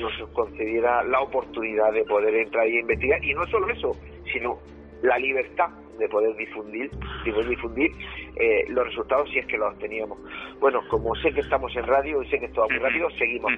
[0.00, 3.24] nos concediera la oportunidad de poder entrar y investigar.
[3.24, 3.96] Y no solo eso,
[4.34, 4.58] sino
[5.02, 6.90] la libertad de poder difundir,
[7.24, 7.90] de poder difundir
[8.36, 10.18] eh, los resultados si es que los teníamos.
[10.58, 13.52] Bueno, como sé que estamos en radio y sé que esto va muy rápido, seguimos.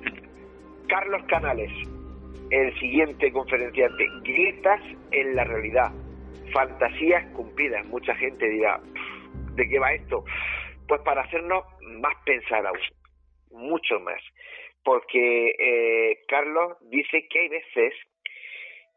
[0.89, 1.73] Carlos Canales,
[2.51, 5.91] el siguiente conferenciante, grietas en la realidad,
[6.53, 7.85] fantasías cumplidas.
[7.87, 8.79] Mucha gente dirá,
[9.55, 10.25] ¿de qué va esto?
[10.87, 11.65] Pues para hacernos
[12.01, 12.79] más pensar aún,
[13.51, 14.23] mucho más
[14.87, 17.93] porque eh, Carlos dice que hay veces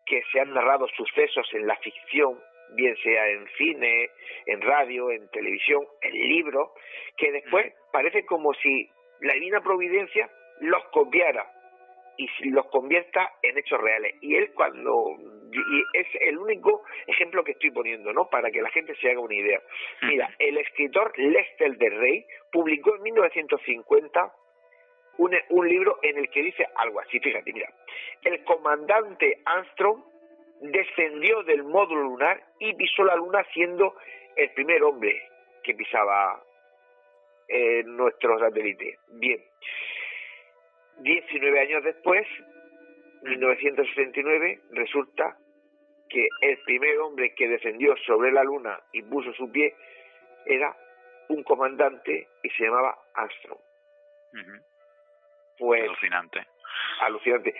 [0.10, 2.39] que se han narrado sucesos en la ficción,
[2.76, 4.10] bien sea en cine,
[4.48, 6.72] en radio, en televisión, en libros,
[7.15, 8.89] que después parece como si
[9.22, 10.30] la divina providencia
[10.62, 11.45] los copiara
[12.17, 14.15] y los convierta en hechos reales.
[14.22, 15.15] Y él cuando
[15.52, 18.30] y es el único ejemplo que estoy poniendo, ¿no?
[18.30, 19.62] Para que la gente se haga una idea.
[20.04, 24.34] Mira, el escritor Lester de Rey publicó en 1950
[25.20, 27.70] un, un libro en el que dice algo así, fíjate, mira,
[28.24, 30.02] el comandante Armstrong
[30.62, 33.96] descendió del módulo lunar y pisó la luna siendo
[34.36, 35.22] el primer hombre
[35.64, 36.42] que pisaba
[37.48, 38.98] eh, nuestro satélite.
[39.10, 39.44] Bien,
[41.00, 42.26] 19 años después,
[43.24, 45.38] 1969, resulta
[46.10, 49.76] que el primer hombre que descendió sobre la luna y puso su pie
[50.46, 50.76] era
[51.28, 53.60] un comandante y se llamaba Armstrong.
[55.60, 56.48] Pues, alucinante.
[57.02, 57.54] Alucinante.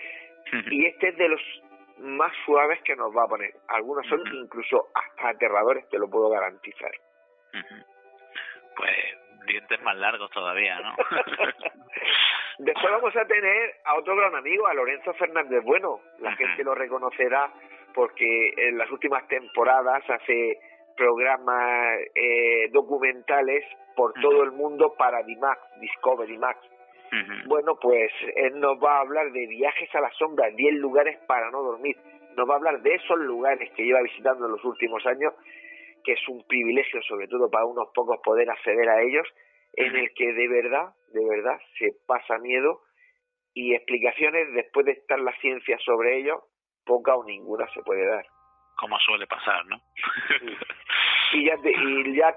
[0.70, 1.40] y este es de los
[1.98, 3.52] más suaves que nos va a poner.
[3.68, 6.90] Algunos son incluso hasta aterradores, te lo puedo garantizar.
[8.76, 8.96] Pues
[9.46, 10.96] dientes más largos todavía, ¿no?
[12.58, 16.00] Después vamos a tener a otro gran amigo, a Lorenzo Fernández Bueno.
[16.18, 17.50] La gente lo reconocerá
[17.94, 20.58] porque en las últimas temporadas hace
[20.96, 23.64] programas eh, documentales
[23.96, 26.58] por todo el mundo para DiMax, Discovery Max.
[27.46, 31.50] Bueno, pues él nos va a hablar de viajes a la sombra, 10 lugares para
[31.50, 31.96] no dormir.
[32.36, 35.34] Nos va a hablar de esos lugares que lleva visitando en los últimos años,
[36.04, 39.26] que es un privilegio sobre todo para unos pocos poder acceder a ellos,
[39.74, 42.82] en el que de verdad, de verdad se pasa miedo
[43.54, 46.44] y explicaciones después de estar la ciencia sobre ello,
[46.84, 48.24] poca o ninguna se puede dar.
[48.76, 49.76] Como suele pasar, ¿no?
[51.34, 52.34] y ya, y ya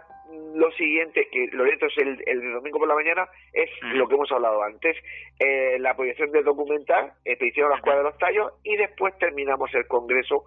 [0.56, 4.32] lo siguiente, que Lorenzo es el, el domingo por la mañana, es lo que hemos
[4.32, 4.98] hablado antes,
[5.40, 9.74] eh, la proyección del documental, expedición a las cuadras de los tallos, y después terminamos
[9.74, 10.46] el congreso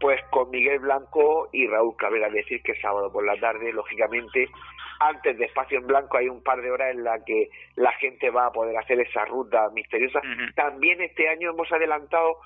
[0.00, 4.48] pues con Miguel Blanco y Raúl Cabrera, decir que sábado por la tarde, lógicamente,
[5.00, 8.30] antes de Espacio en Blanco hay un par de horas en la que la gente
[8.30, 10.20] va a poder hacer esa ruta misteriosa.
[10.54, 12.38] También este año hemos adelantado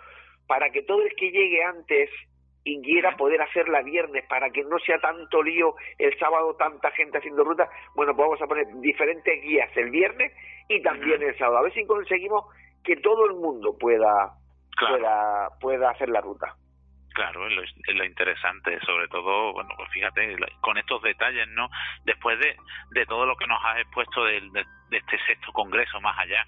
[0.47, 2.11] para que todo el que llegue antes
[2.65, 7.19] y quiera poder hacerla viernes para que no sea tanto lío el sábado tanta gente
[7.19, 10.33] haciendo ruta, bueno, pues vamos a poner diferentes guías el viernes
[10.69, 11.59] y también el sábado.
[11.59, 12.45] A ver si conseguimos
[12.85, 14.33] que todo el mundo pueda
[14.79, 16.55] pueda pueda hacer la ruta.
[17.15, 21.69] Claro, es lo, interesante, sobre todo, bueno, pues fíjate, con estos detalles, ¿no?
[22.05, 22.55] Después de,
[22.93, 26.47] de todo lo que nos has expuesto de, de, este sexto congreso más allá,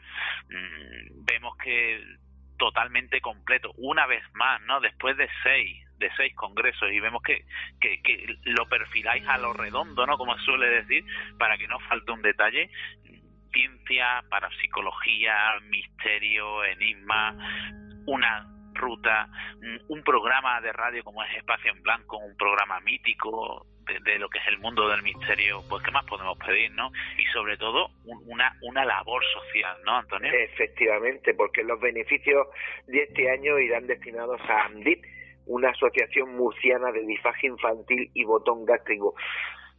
[0.49, 2.01] mmm, vemos que
[2.57, 4.79] totalmente completo, una vez más, ¿no?
[4.81, 7.45] Después de seis, de seis congresos y vemos que,
[7.81, 10.17] que, que lo perfiláis a lo redondo, ¿no?
[10.19, 11.05] Como suele decir,
[11.39, 12.71] para que no falte un detalle.
[13.53, 15.35] Ciencia, parapsicología,
[15.69, 17.37] misterio, enigma,
[18.07, 19.29] una ruta,
[19.89, 23.67] un programa de radio como es Espacio en Blanco, un programa mítico
[24.05, 26.93] de, lo que es el mundo del misterio, pues qué más podemos pedir, ¿no?
[27.19, 30.33] Y sobre todo una, una labor social, ¿no, Antonio?
[30.33, 32.47] Efectivamente, porque los beneficios
[32.87, 35.05] de este año irán destinados a AMDIP,
[35.47, 39.15] una asociación murciana de disfagia infantil y botón gástrico.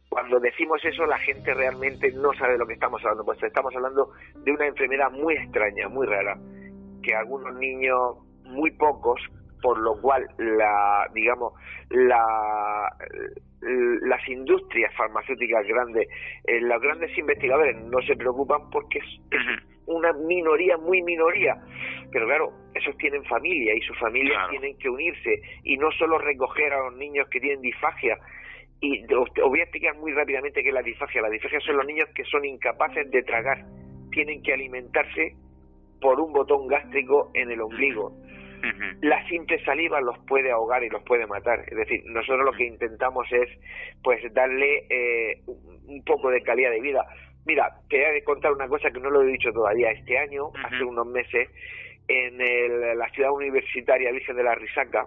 [0.08, 3.74] cuando decimos eso la gente realmente no sabe de lo que estamos hablando, pues estamos
[3.74, 6.36] hablando de una enfermedad muy extraña, muy rara,
[7.02, 9.20] que algunos niños, muy pocos,
[9.62, 11.54] por lo cual la, digamos,
[11.88, 12.88] la,
[13.62, 16.08] las industrias farmacéuticas grandes,
[16.44, 19.20] eh, los grandes investigadores no se preocupan porque es,
[19.86, 21.56] una minoría, muy minoría.
[22.10, 26.72] Pero claro, esos tienen familia y sus familias tienen que unirse y no solo recoger
[26.72, 28.18] a los niños que tienen disfagia.
[28.80, 31.22] Y os, voy a explicar muy rápidamente qué es la disfagia.
[31.22, 33.64] La disfagia son los niños que son incapaces de tragar,
[34.10, 35.36] tienen que alimentarse
[36.00, 38.12] por un botón gástrico en el ombligo.
[39.00, 41.60] La simple saliva los puede ahogar y los puede matar.
[41.66, 43.48] Es decir, nosotros lo que intentamos es
[44.04, 47.04] pues darle eh, un poco de calidad de vida.
[47.44, 49.90] Mira, te voy a contar una cosa que no lo he dicho todavía.
[49.90, 51.48] Este año, hace unos meses,
[52.08, 52.38] en
[52.98, 55.06] la ciudad universitaria Virgen de la Risaca,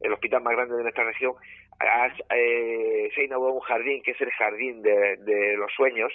[0.00, 1.34] el hospital más grande de nuestra región,
[2.30, 6.12] eh, se inauguró un jardín que es el Jardín de los Sueños,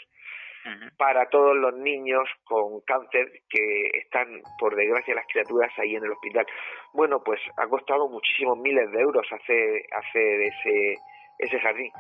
[0.97, 6.11] para todos los niños con cáncer que están, por desgracia, las criaturas ahí en el
[6.11, 6.45] hospital.
[6.93, 10.95] Bueno, pues ha costado muchísimos miles de euros hacer, hacer ese,
[11.39, 11.91] ese jardín,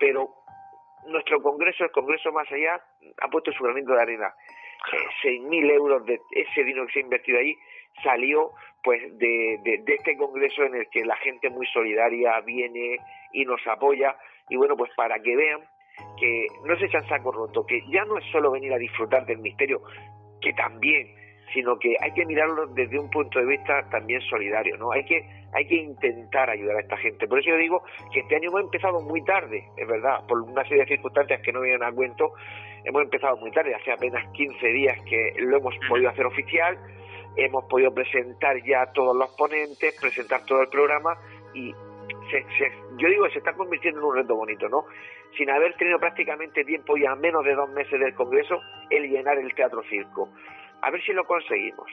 [0.00, 0.30] pero
[1.08, 2.80] nuestro congreso, el congreso más allá,
[3.20, 4.34] ha puesto su granito de arena.
[5.24, 7.54] Eh, mil euros de ese dinero que se ha invertido ahí
[8.02, 8.52] salió
[8.84, 12.96] pues de, de, de, este congreso en el que la gente muy solidaria viene
[13.32, 14.16] y nos apoya
[14.48, 15.60] y bueno pues para que vean
[16.18, 19.38] que no se echan saco roto, que ya no es solo venir a disfrutar del
[19.38, 19.82] misterio,
[20.40, 21.08] que también,
[21.52, 24.92] sino que hay que mirarlo desde un punto de vista también solidario, ¿no?
[24.92, 27.26] Hay que hay que intentar ayudar a esta gente.
[27.26, 27.82] Por eso yo digo
[28.12, 31.52] que este año hemos empezado muy tarde, es verdad, por una serie de circunstancias que
[31.52, 32.32] no vienen a cuento,
[32.84, 36.78] hemos empezado muy tarde, hace apenas 15 días que lo hemos podido hacer oficial,
[37.36, 41.16] hemos podido presentar ya todos los ponentes, presentar todo el programa
[41.54, 41.72] y
[42.98, 44.84] yo digo que se está convirtiendo en un reto bonito, ¿no?
[45.36, 49.54] Sin haber tenido prácticamente tiempo ya menos de dos meses del Congreso, el llenar el
[49.54, 50.28] Teatro Circo.
[50.82, 51.88] A ver si lo conseguimos.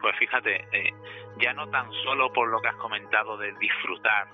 [0.00, 0.92] Pues fíjate, eh,
[1.38, 4.28] ya no tan solo por lo que has comentado de disfrutar,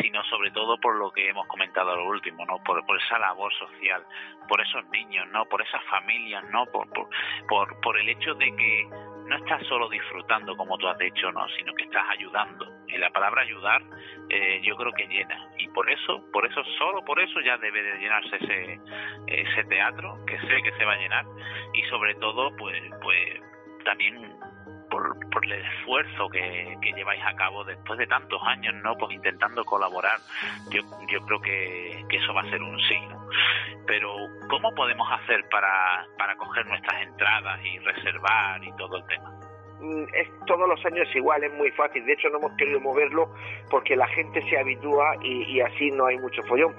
[0.00, 2.62] sino sobre todo por lo que hemos comentado lo último, ¿no?
[2.62, 4.04] Por, esa labor social,
[4.48, 5.44] por esos niños, ¿no?
[5.46, 6.66] Por esas familias, ¿no?
[6.66, 7.08] Por, por,
[7.48, 8.88] por, por el hecho de que
[9.26, 12.66] no estás solo disfrutando como tú has dicho, no, sino que estás ayudando.
[12.88, 13.82] Y la palabra ayudar
[14.28, 15.48] eh, yo creo que llena.
[15.58, 18.80] Y por eso, por eso, solo por eso ya debe de llenarse ese,
[19.26, 21.24] ese teatro, que sé que se va a llenar.
[21.72, 23.40] Y sobre todo, pues, pues
[23.84, 24.36] también
[25.30, 28.96] por, el esfuerzo que, lleváis a cabo después de tantos años, ¿no?
[28.96, 30.18] Pues intentando colaborar.
[30.70, 32.98] Yo, yo creo que, que eso va a ser un sí,
[33.86, 34.14] Pero,
[34.48, 39.30] ¿cómo podemos hacer para, para coger nuestras entradas y reservar y todo el tema?
[39.80, 42.06] Mm, es todos los años igual, es muy fácil.
[42.06, 43.34] De hecho, no hemos querido moverlo
[43.70, 46.76] porque la gente se habitúa y, y así no hay mucho follón.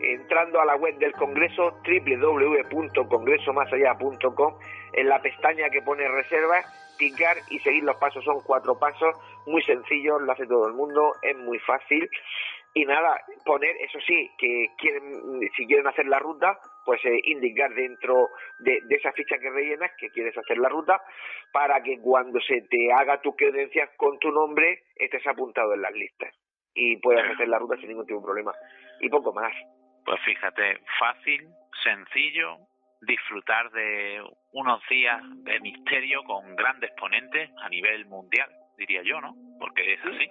[0.00, 4.54] Entrando a la web del Congreso, www.congresomasallá.com,
[4.92, 8.24] en la pestaña que pone reservas, picar y seguir los pasos.
[8.24, 12.08] Son cuatro pasos muy sencillos, lo hace todo el mundo, es muy fácil.
[12.76, 17.72] Y nada, poner, eso sí, que quieren, si quieren hacer la ruta, pues eh, indicar
[17.72, 18.28] dentro
[18.58, 21.00] de, esa ficha que rellenas que quieres hacer la ruta
[21.52, 25.92] para que cuando se te haga tus credencias con tu nombre estés apuntado en las
[25.92, 26.34] listas
[26.74, 28.52] y puedas hacer la ruta sin ningún tipo de problema.
[29.00, 29.54] Y poco más.
[30.04, 31.48] Pues fíjate, fácil,
[31.82, 32.58] sencillo,
[33.02, 34.20] disfrutar de
[34.54, 39.34] unos días de misterio con grandes ponentes a nivel mundial, diría yo, ¿no?
[39.58, 40.30] Porque es así.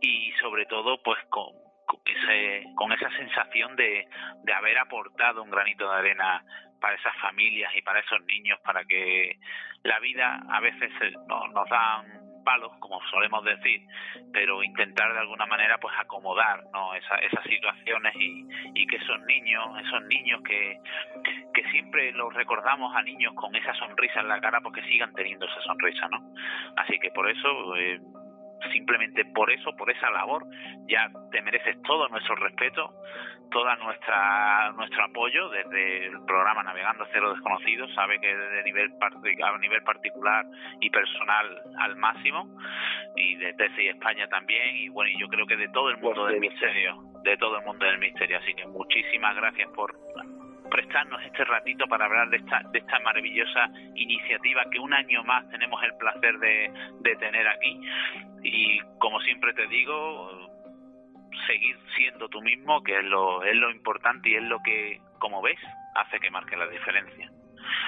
[0.00, 1.52] Y sobre todo, pues con,
[1.86, 4.06] con, ese, con esa sensación de,
[4.44, 6.44] de haber aportado un granito de arena
[6.80, 9.38] para esas familias y para esos niños, para que
[9.82, 10.90] la vida a veces
[11.26, 13.82] nos, nos dan palos, como solemos decir,
[14.32, 16.94] pero intentar de alguna manera pues acomodar ¿no?
[16.94, 20.80] esas situaciones y, y que esos niños, esos niños que,
[21.52, 25.44] que siempre los recordamos a niños con esa sonrisa en la cara, porque sigan teniendo
[25.44, 26.22] esa sonrisa, ¿no?
[26.78, 28.00] Así que por eso eh,
[28.72, 30.44] simplemente por eso, por esa labor,
[30.86, 32.92] ya te mereces todo nuestro respeto,
[33.50, 38.90] toda nuestra nuestro apoyo desde el programa Navegando hacia lo desconocido, sabe que desde nivel
[39.00, 40.44] a nivel particular
[40.80, 42.48] y personal al máximo
[43.16, 46.40] y desde España también y bueno, y yo creo que de todo el mundo del
[46.40, 49.94] misterio, de todo el mundo del misterio, así que muchísimas gracias por
[50.68, 55.48] prestarnos este ratito para hablar de esta, de esta maravillosa iniciativa que un año más
[55.50, 57.80] tenemos el placer de, tener aquí.
[58.42, 60.30] Y como siempre te digo,
[61.46, 65.42] seguir siendo tú mismo, que es lo, es lo importante y es lo que, como
[65.42, 65.58] ves,
[65.94, 67.30] hace que marque la diferencia.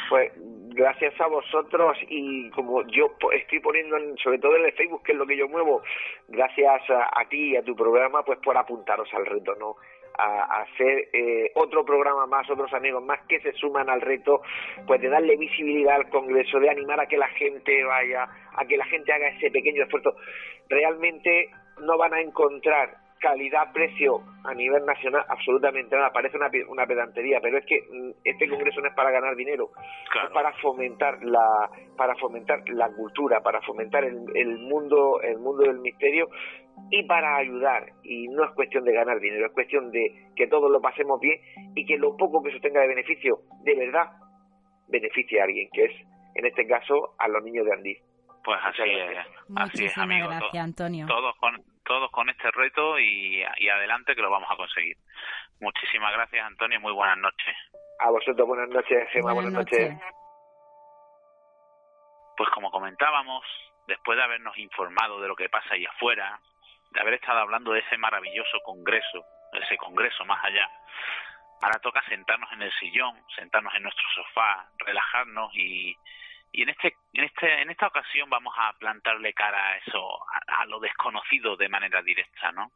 [0.08, 0.32] Pues
[0.74, 5.18] gracias a vosotros y como yo estoy poniendo sobre todo en el Facebook, que es
[5.18, 5.82] lo que yo muevo,
[6.28, 9.76] gracias a, a ti y a tu programa, pues por apuntaros al reto, ¿no?
[10.20, 14.42] A, hacer eh, otro programa más, otros amigos más que se suman al reto,
[14.86, 18.76] pues de darle visibilidad al Congreso, de animar a que la gente vaya, a que
[18.76, 20.14] la gente haga ese pequeño esfuerzo.
[20.68, 21.50] Realmente
[21.80, 27.58] no van a encontrar calidad-precio a nivel nacional absolutamente nada, parece una, una pedantería, pero
[27.58, 29.70] es que mm, este congreso no es para ganar dinero,
[30.24, 35.64] es para fomentar la para fomentar la cultura, para fomentar el, el mundo el mundo
[35.64, 36.28] del misterio
[36.90, 40.70] y para ayudar y no es cuestión de ganar dinero, es cuestión de que todos
[40.70, 41.38] lo pasemos bien
[41.74, 44.08] y que lo poco que se tenga de beneficio de verdad
[44.88, 45.92] beneficie a alguien, que es
[46.34, 47.96] en este caso a los niños de Andí.
[48.42, 49.18] Pues así es,
[49.56, 50.28] así es, amigo.
[50.28, 51.06] Gracias, Antonio.
[51.06, 51.52] Todos con,
[51.84, 54.96] todos con este reto y, adelante que lo vamos a conseguir.
[55.60, 57.54] Muchísimas gracias, Antonio, muy buenas noches.
[58.00, 59.94] A vosotros buenas noches, Gemma, buenas, noches.
[62.36, 63.44] Pues como comentábamos,
[63.86, 66.40] después de habernos informado de lo que pasa ahí afuera,
[66.92, 70.68] de haber estado hablando de ese maravilloso congreso, ese congreso más allá,
[71.60, 75.94] ahora toca sentarnos en el sillón, sentarnos en nuestro sofá, relajarnos y,
[76.52, 80.00] y en este en este en esta ocasión vamos a plantarle cara a eso
[80.48, 82.72] a, lo desconocido de manera directa no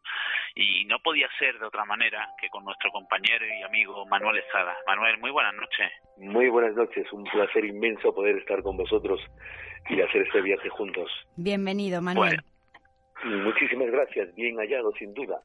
[0.54, 4.76] y no podía ser de otra manera que con nuestro compañero y amigo Manuel Estrada.
[4.86, 5.90] Manuel muy buenas noches.
[6.18, 9.20] Muy buenas noches un placer inmenso poder estar con vosotros
[9.88, 11.10] y hacer este viaje juntos.
[11.36, 12.40] Bienvenido Manuel.
[13.24, 15.40] Muchísimas gracias bien hallado sin duda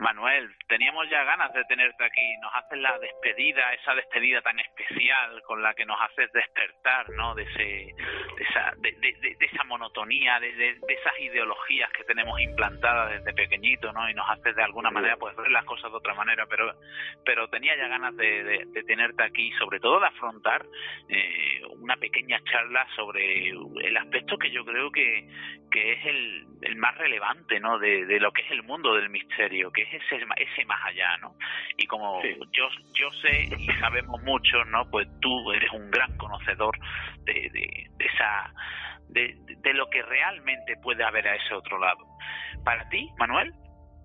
[0.00, 2.36] Manuel, teníamos ya ganas de tenerte aquí.
[2.40, 7.34] Nos haces la despedida, esa despedida tan especial con la que nos haces despertar, ¿no?
[7.34, 13.34] De, ese, de, esa, de, de, esa monotonía, de, esas ideologías que tenemos implantadas desde
[13.34, 14.08] pequeñito, ¿no?
[14.08, 16.46] Y nos haces de alguna manera pues ver las cosas de otra manera.
[16.46, 16.74] Pero,
[17.22, 20.64] pero tenía ya ganas de, tenerte aquí, sobre todo de afrontar
[21.10, 25.28] eh, una pequeña charla sobre el aspecto que yo creo que,
[25.70, 27.78] que es el, el más relevante, ¿no?
[27.78, 31.16] De, de lo que es el mundo del misterio, que es ese, ese más allá,
[31.18, 31.34] ¿no?
[31.76, 34.88] Y como yo, yo sé y sabemos mucho, ¿no?
[34.90, 36.76] Pues tú eres un gran conocedor
[37.24, 38.52] de, de, esa...
[39.08, 41.98] De, de lo que realmente puede haber a ese otro lado.
[42.64, 43.52] Para ti, Manuel,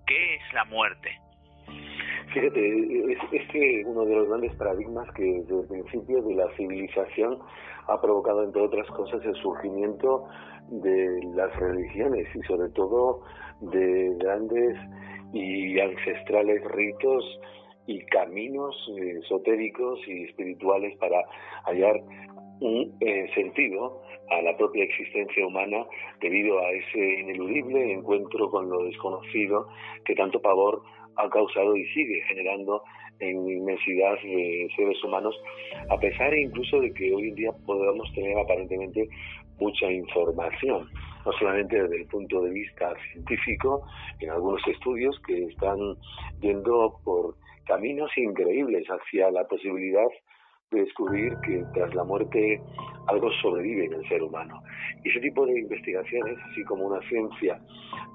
[0.04, 1.16] ¿qué es la muerte?
[2.32, 6.48] Fíjate, es, es, que uno de los grandes paradigmas que desde el principio de la
[6.56, 7.38] civilización
[7.88, 10.28] ha provocado, entre otras cosas, el surgimiento
[10.68, 13.22] de las religiones y sobre todo
[13.60, 14.76] de grandes
[15.36, 17.24] y ancestrales ritos
[17.86, 21.22] y caminos eh, esotéricos y espirituales para
[21.64, 22.00] hallar
[22.60, 25.84] un eh, sentido a la propia existencia humana
[26.20, 29.68] debido a ese ineludible encuentro con lo desconocido
[30.04, 30.82] que tanto pavor
[31.16, 32.82] ha causado y sigue generando
[33.20, 35.34] en inmensidad de seres humanos,
[35.88, 39.08] a pesar incluso de que hoy en día podamos tener aparentemente
[39.58, 40.88] mucha información
[41.26, 43.84] no solamente desde el punto de vista científico,
[44.20, 45.76] en algunos estudios que están
[46.40, 47.34] yendo por
[47.66, 50.06] caminos increíbles hacia la posibilidad
[50.70, 52.60] de descubrir que tras la muerte
[53.08, 54.62] algo sobrevive en el ser humano.
[55.04, 57.60] Y ese tipo de investigaciones, así como una ciencia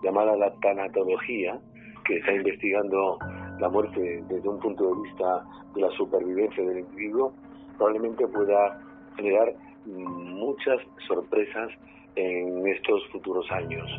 [0.03, 1.59] llamada la tanatología,
[2.05, 3.17] que está investigando
[3.59, 5.43] la muerte desde un punto de vista
[5.75, 7.33] de la supervivencia del individuo,
[7.77, 8.81] probablemente pueda
[9.15, 9.53] generar
[9.85, 11.71] muchas sorpresas
[12.15, 13.89] en estos futuros años.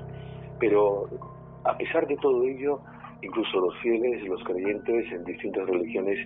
[0.59, 1.09] Pero
[1.65, 2.81] a pesar de todo ello,
[3.23, 6.19] incluso los fieles, los creyentes en distintas religiones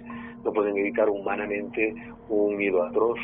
[0.44, 1.94] no pueden evitar humanamente
[2.28, 3.18] un miedo atroz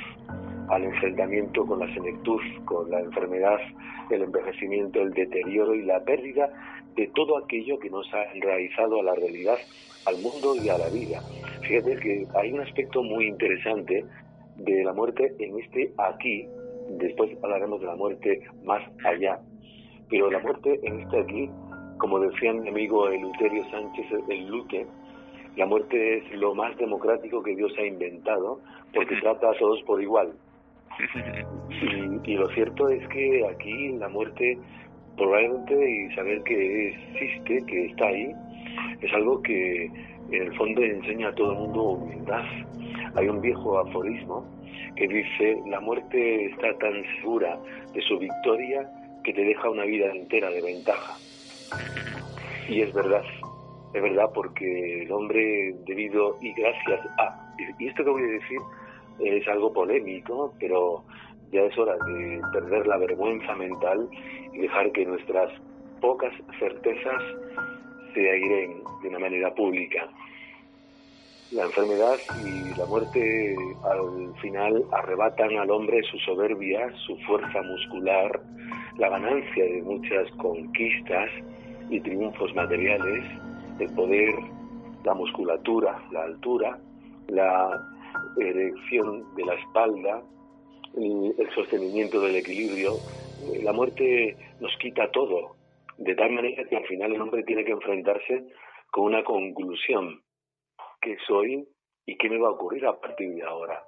[0.69, 3.59] al enfrentamiento con la senectud, con la enfermedad,
[4.11, 6.51] el envejecimiento, el deterioro y la pérdida
[6.95, 9.57] de todo aquello que nos ha enraizado a la realidad,
[10.07, 11.21] al mundo y a la vida.
[11.63, 14.05] Fíjate que hay un aspecto muy interesante
[14.57, 16.47] de la muerte en este aquí
[16.91, 19.39] después hablaremos de la muerte más allá.
[20.09, 21.51] Pero la muerte en este aquí,
[21.99, 24.87] como decía mi amigo Eleuterio Sánchez el Lute,
[25.57, 28.61] la muerte es lo más democrático que Dios ha inventado
[28.95, 30.33] porque trata a todos por igual.
[32.25, 34.57] Y, lo cierto es que aquí la muerte,
[35.17, 38.33] probablemente, y saber que existe, que está ahí,
[39.01, 39.91] es algo que
[40.33, 42.45] en el fondo enseña a todo el mundo humildad.
[43.15, 44.45] Hay un viejo aforismo
[44.97, 47.59] que dice, la muerte está tan segura
[47.93, 48.89] de su victoria
[49.25, 51.15] que te deja una vida entera de ventaja.
[52.69, 53.23] Y es verdad,
[53.95, 58.59] es verdad porque el hombre debido y gracias a, y esto que voy a decir
[59.21, 61.05] es algo polémico, pero
[61.53, 64.09] ya es hora de perder la vergüenza mental
[64.53, 65.53] y dejar que nuestras
[66.01, 67.23] pocas certezas
[68.15, 70.09] se airen de una manera pública.
[71.51, 73.55] La enfermedad y la muerte
[73.85, 78.41] al final arrebatan al hombre su soberbia, su fuerza muscular,
[78.97, 81.31] la ganancia de muchas conquistas
[81.91, 83.25] y triunfos materiales,
[83.79, 84.35] el poder
[85.05, 86.79] la musculatura, la altura,
[87.29, 87.81] la
[88.37, 90.23] erección de la espalda,
[90.95, 92.95] el sostenimiento del equilibrio.
[93.63, 95.57] La muerte nos quita todo,
[96.05, 98.45] de tal manera que al final el hombre tiene que enfrentarse
[98.91, 100.21] con una conclusión.
[101.01, 101.65] ¿Qué soy
[102.07, 103.85] y qué me va a ocurrir a partir de ahora?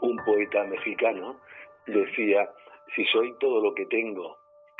[0.00, 1.40] Un poeta mexicano
[1.86, 2.48] decía,
[2.94, 4.36] si soy todo lo que tengo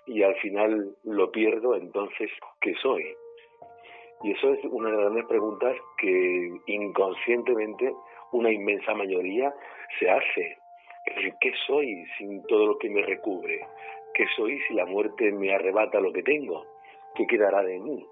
[0.07, 2.31] y al final lo pierdo, entonces,
[2.61, 3.05] ¿qué soy?
[4.23, 7.93] Y eso es una de las grandes preguntas que inconscientemente
[8.31, 9.53] una inmensa mayoría
[9.99, 10.57] se hace.
[11.41, 13.61] ¿Qué soy sin todo lo que me recubre?
[14.15, 16.65] ¿Qué soy si la muerte me arrebata lo que tengo?
[17.17, 18.07] ¿Qué quedará de mí?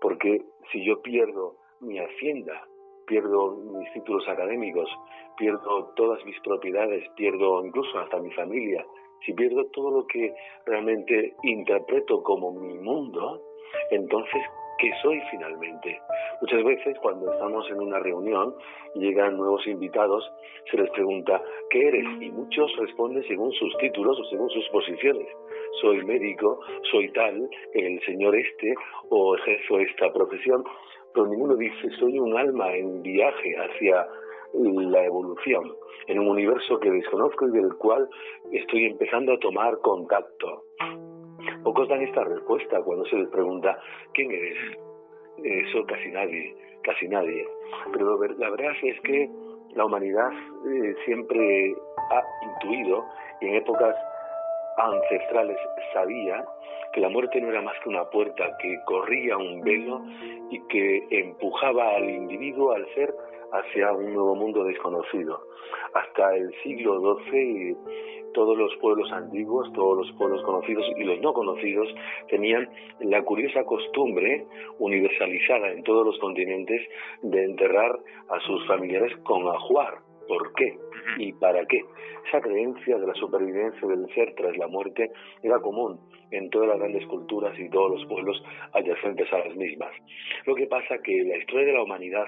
[0.00, 0.42] Porque
[0.72, 2.66] si yo pierdo mi hacienda,
[3.06, 4.88] pierdo mis títulos académicos,
[5.36, 8.86] pierdo todas mis propiedades, pierdo incluso hasta mi familia,
[9.24, 10.34] si pierdo todo lo que
[10.64, 13.42] realmente interpreto como mi mundo,
[13.90, 14.42] entonces,
[14.78, 16.00] ¿qué soy finalmente?
[16.40, 18.54] Muchas veces cuando estamos en una reunión
[18.94, 20.30] y llegan nuevos invitados,
[20.70, 22.06] se les pregunta, ¿qué eres?
[22.20, 25.26] Y muchos responden según sus títulos o según sus posiciones.
[25.80, 26.60] Soy médico,
[26.90, 28.74] soy tal, el señor este,
[29.10, 30.64] o ejerzo esta profesión,
[31.12, 34.06] pero ninguno dice, soy un alma en viaje hacia
[34.54, 35.74] la evolución,
[36.06, 38.08] en un universo que desconozco y del cual
[38.52, 40.64] estoy empezando a tomar contacto.
[41.62, 43.78] Pocos dan esta respuesta cuando se les pregunta,
[44.12, 44.58] ¿quién eres?
[45.42, 47.46] Eso casi nadie, casi nadie.
[47.92, 49.28] Pero la verdad es que
[49.74, 51.74] la humanidad eh, siempre
[52.10, 53.04] ha intuido
[53.40, 53.96] y en épocas
[54.76, 55.56] ancestrales
[55.92, 56.44] sabía
[56.92, 60.02] que la muerte no era más que una puerta que corría un velo
[60.50, 63.14] y que empujaba al individuo, al ser,
[63.54, 65.40] hacia un nuevo mundo desconocido.
[65.94, 67.76] Hasta el siglo XII
[68.34, 71.88] todos los pueblos antiguos, todos los pueblos conocidos y los no conocidos
[72.28, 72.68] tenían
[73.00, 74.44] la curiosa costumbre
[74.78, 76.82] universalizada en todos los continentes
[77.22, 77.96] de enterrar
[78.28, 79.98] a sus familiares con ajuar.
[80.26, 80.76] ¿Por qué?
[81.18, 81.84] ¿Y para qué?
[82.28, 85.10] Esa creencia de la supervivencia del ser tras la muerte
[85.42, 86.00] era común
[86.30, 88.42] en todas las grandes culturas y todos los pueblos
[88.72, 89.92] adyacentes a las mismas.
[90.46, 92.26] Lo que pasa que la historia de la humanidad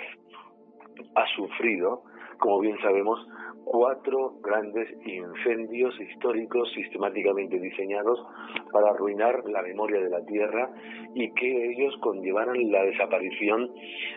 [1.14, 2.02] ha sufrido,
[2.38, 3.26] como bien sabemos,
[3.66, 8.24] cuatro grandes incendios históricos sistemáticamente diseñados
[8.72, 10.70] para arruinar la memoria de la Tierra
[11.14, 13.68] y que ellos conllevaran la desaparición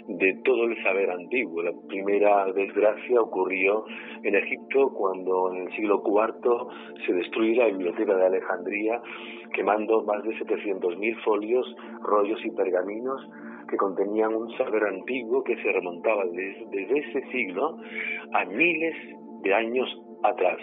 [0.08, 1.64] de todo el saber antiguo.
[1.64, 3.86] La primera desgracia ocurrió
[4.22, 6.68] en Egipto cuando en el siglo IV
[7.08, 9.02] se destruyó la biblioteca de Alejandría
[9.54, 13.28] quemando más de 700.000 folios, rollos y pergaminos
[13.70, 17.78] que contenían un saber antiguo que se remontaba desde, ese siglo
[18.34, 18.96] a miles
[19.42, 19.90] de años
[20.24, 20.58] atrás.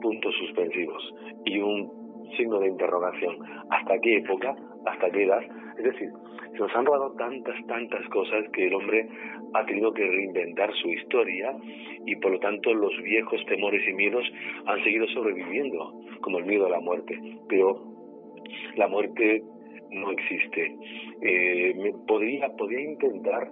[0.00, 1.14] Puntos suspensivos
[1.44, 1.90] y un
[2.36, 3.36] signo de interrogación.
[3.70, 4.54] ¿Hasta qué época?
[4.86, 5.42] ¿Hasta qué edad?
[5.78, 6.10] Es decir,
[6.52, 9.08] se nos han robado tantas, tantas cosas que el hombre
[9.54, 11.54] ha tenido que reinventar su historia
[12.04, 14.24] y por lo tanto los viejos temores y miedos
[14.66, 17.18] han seguido sobreviviendo, como el miedo a la muerte.
[17.48, 17.82] Pero
[18.76, 19.42] la muerte
[19.96, 20.76] no existe.
[21.20, 23.50] Eh, podría, podría intentar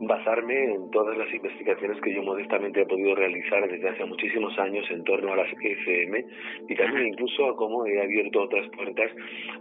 [0.00, 4.84] basarme en todas las investigaciones que yo modestamente he podido realizar desde hace muchísimos años
[4.90, 6.24] en torno a las FM
[6.68, 9.10] y también incluso a cómo he abierto otras puertas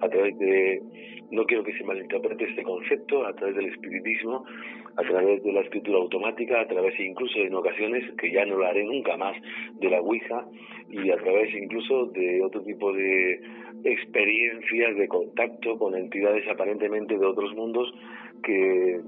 [0.02, 0.82] a través de,
[1.32, 4.46] no quiero que se malinterprete este concepto, a través del espiritismo,
[4.96, 8.66] a través de la escritura automática, a través incluso en ocasiones, que ya no lo
[8.66, 9.36] haré nunca más,
[9.80, 10.46] de la Ouija
[10.90, 13.42] y a través incluso de otro tipo de
[13.84, 17.94] experiencias de contacto con entidades aparentemente de otros mundos
[18.44, 19.00] que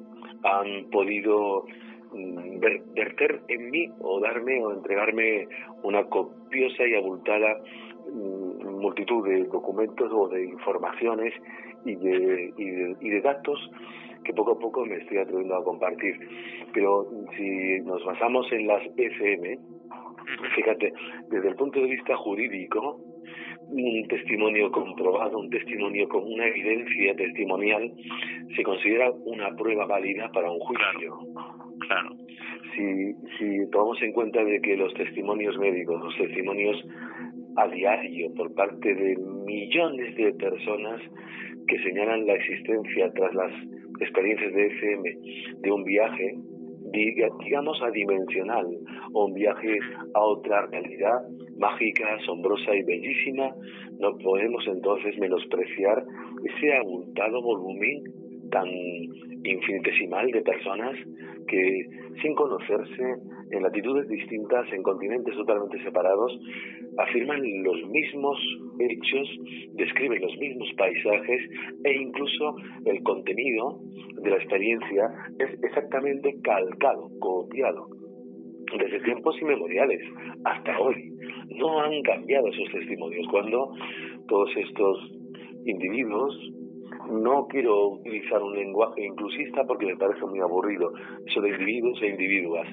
[0.43, 1.65] han podido
[2.13, 2.59] mm,
[2.95, 5.47] verter en mí o darme o entregarme
[5.83, 7.61] una copiosa y abultada
[8.11, 11.33] mm, multitud de documentos o de informaciones
[11.85, 13.59] y de, y de, datos
[14.23, 16.19] que poco a poco me estoy atreviendo a compartir.
[16.73, 19.57] Pero si nos basamos en las FM,
[20.55, 20.93] fíjate,
[21.29, 22.99] desde el punto de vista jurídico,
[23.71, 27.91] un testimonio comprobado, un testimonio con una evidencia testimonial,
[28.55, 31.19] se considera una prueba válida para un juicio.
[31.79, 32.15] Claro.
[32.75, 36.83] Si, si tomamos en cuenta de que los testimonios médicos, los testimonios
[37.55, 41.01] a diario por parte de millones de personas
[41.67, 43.51] que señalan la existencia tras las
[43.99, 45.17] experiencias de FM
[45.61, 46.35] de un viaje,
[46.91, 48.67] digamos adimensional,
[49.13, 49.79] un viaje
[50.13, 51.21] a otra realidad,
[51.57, 53.53] mágica, asombrosa y bellísima,
[53.99, 56.03] no podemos entonces menospreciar
[56.45, 58.03] ese abultado volumen
[58.49, 58.67] tan
[59.43, 60.95] infinitesimal de personas
[61.47, 61.85] que
[62.21, 63.15] sin conocerse,
[63.51, 66.39] en latitudes distintas, en continentes totalmente separados,
[66.97, 68.37] afirman los mismos
[68.79, 69.27] hechos,
[69.73, 71.41] describen los mismos paisajes
[71.83, 73.79] e incluso el contenido
[74.21, 77.87] de la experiencia es exactamente calcado, copiado,
[78.77, 80.01] desde tiempos inmemoriales
[80.43, 81.11] hasta hoy.
[81.57, 83.73] No han cambiado esos testimonios cuando
[84.27, 85.11] todos estos
[85.65, 86.35] individuos
[87.09, 90.91] no quiero utilizar un lenguaje inclusista porque me parece muy aburrido.
[91.25, 92.67] Eso de individuos e individuas.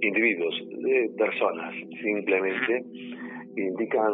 [0.00, 2.84] Individuos, de personas, simplemente
[3.56, 4.12] indican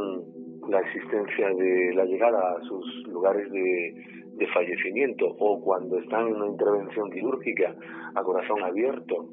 [0.68, 3.94] la existencia de la llegada a sus lugares de,
[4.36, 7.74] de fallecimiento o cuando están en una intervención quirúrgica
[8.14, 9.28] a corazón abierto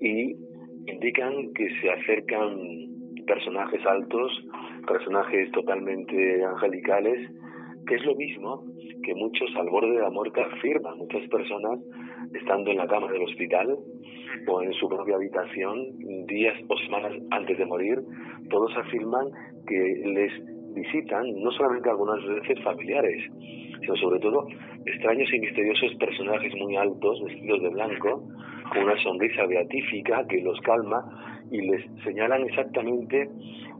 [0.00, 0.36] y
[0.86, 2.86] indican que se acercan
[3.26, 4.30] personajes altos,
[4.86, 7.30] personajes totalmente angelicales,
[7.86, 8.62] que es lo mismo
[9.06, 11.78] que muchos al borde de la muerte afirman, muchas personas
[12.34, 13.78] estando en la cama del hospital
[14.48, 18.02] o en su propia habitación días o semanas antes de morir,
[18.50, 19.26] todos afirman
[19.66, 20.32] que les
[20.74, 23.30] visitan no solamente algunas veces familiares,
[23.80, 24.48] sino sobre todo
[24.84, 28.28] extraños y misteriosos personajes muy altos, vestidos de blanco,
[28.72, 31.00] con una sonrisa beatífica que los calma
[31.52, 33.28] y les señalan exactamente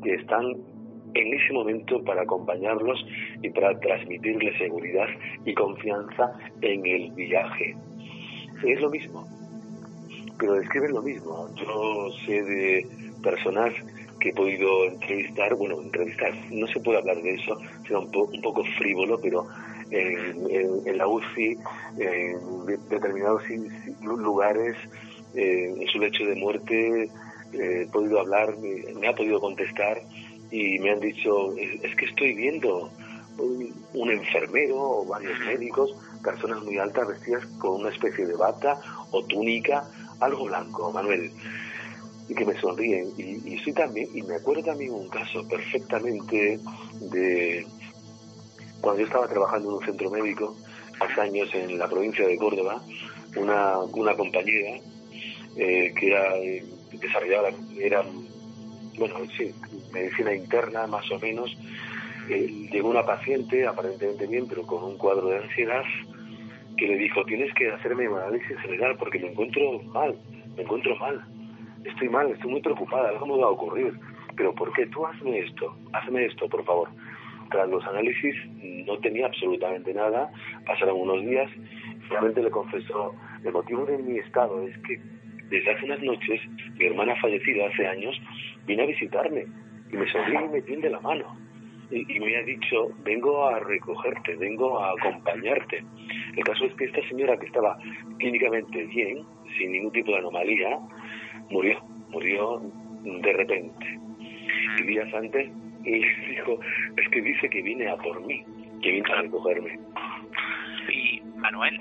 [0.05, 0.55] que están
[1.17, 3.05] en ese momento para acompañarlos
[3.43, 5.09] y para transmitirles seguridad
[5.45, 7.75] y confianza en el viaje.
[8.65, 9.27] Es lo mismo,
[10.39, 11.49] pero describen lo mismo.
[11.57, 12.87] Yo sé de
[13.23, 13.73] personas
[14.21, 17.57] que he podido entrevistar, bueno, entrevistar, no se puede hablar de eso,
[17.87, 19.47] sino un, un poco frívolo, pero
[19.91, 21.57] en, la UCI,
[21.99, 23.43] en determinados
[24.03, 24.77] lugares,
[25.35, 27.11] en su lecho de muerte,
[27.53, 29.99] eh, he podido hablar, me ha podido contestar
[30.51, 32.91] y me han dicho, es, que estoy viendo
[33.39, 38.81] un, enfermero o varios médicos, personas muy altas vestidas con una especie de bata
[39.11, 39.89] o túnica,
[40.21, 41.31] algo blanco, Manuel,
[42.29, 43.13] y que me sonríen.
[43.17, 46.59] Y, y también, y me acuerdo también un caso perfectamente
[47.01, 47.67] de
[48.81, 50.57] cuando yo estaba trabajando en un centro médico
[51.01, 52.83] hace años en la provincia de Córdoba,
[53.37, 54.81] una, una compañera
[55.57, 58.05] eh, que era eh, desarrollaba, era
[58.99, 59.55] bueno, sí,
[59.93, 61.57] medicina interna más o menos,
[62.29, 65.85] eh, llegó una paciente, aparentemente bien, pero con un cuadro de ansiedad,
[66.77, 70.15] que le dijo, tienes que hacerme un análisis general porque me encuentro mal,
[70.57, 71.25] me encuentro mal,
[71.85, 73.99] estoy mal, estoy muy preocupada, algo me va a ocurrir.
[74.37, 74.87] Pero ¿por qué?
[74.87, 76.89] Tú hazme esto, hazme esto, por favor.
[77.51, 78.35] Tras los análisis
[78.87, 80.31] no tenía absolutamente nada,
[80.67, 81.51] pasaron unos días,
[82.09, 85.01] finalmente le confesó, el motivo de mi estado es que
[85.51, 86.41] desde hace unas noches,
[86.79, 88.21] mi hermana fallecida hace años
[88.67, 89.47] vino a visitarme
[89.93, 91.37] y me sonríe y me tiende la mano.
[91.91, 95.85] Y, me ha dicho, vengo a recogerte, vengo a acompañarte.
[96.37, 97.79] El caso es que esta señora que estaba
[98.19, 99.25] clínicamente bien,
[99.57, 100.81] sin ningún tipo de anomalía,
[101.49, 101.81] murió,
[102.11, 102.61] murió
[103.05, 104.01] de repente.
[104.81, 105.49] Y días antes,
[105.85, 106.59] y dijo,
[106.97, 108.43] es que dice que viene a por mí,
[108.83, 109.79] que viene a recogerme.
[110.93, 111.81] Y Manuel,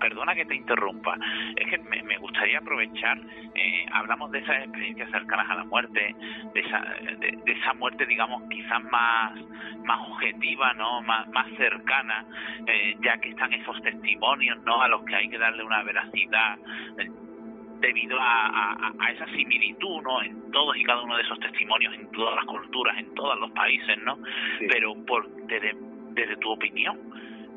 [0.00, 1.16] perdona que te interrumpa,
[1.56, 3.18] es que me, gustaría aprovechar,
[3.54, 6.14] eh, hablamos de esas experiencias cercanas a la muerte,
[6.54, 6.80] de esa,
[7.18, 9.32] de, esa muerte, digamos, quizás más,
[9.84, 11.02] más objetiva, ¿no?
[11.02, 12.24] Más, más cercana,
[12.66, 14.82] eh, ya que están esos testimonios, ¿no?
[14.82, 16.58] A los que hay que darle una veracidad
[16.98, 17.10] eh,
[17.80, 20.22] debido a, a, esa similitud ¿no?
[20.22, 23.50] en todos y cada uno de esos testimonios, en todas las culturas, en todos los
[23.52, 24.18] países, ¿no?
[24.68, 25.74] Pero por, desde,
[26.10, 26.98] desde tu opinión,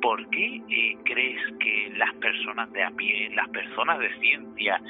[0.03, 4.81] ¿por qué eh, crees que las personas de a pie, las personas de ciencia,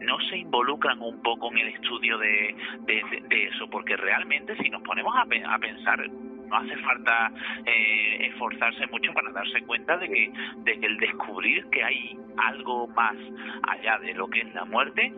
[0.00, 2.54] no se involucran un poco en el estudio de,
[2.86, 3.68] de, eso?
[3.68, 7.32] Porque realmente si nos ponemos a, a pensar, no hace falta
[7.66, 12.86] eh, esforzarse mucho para darse cuenta de que, de que el descubrir que hay algo
[12.88, 13.16] más
[13.64, 15.12] allá de lo que es la muerte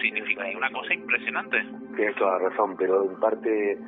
[0.00, 1.62] significa una cosa impresionante.
[1.94, 3.78] Tienes toda la razón, pero en parte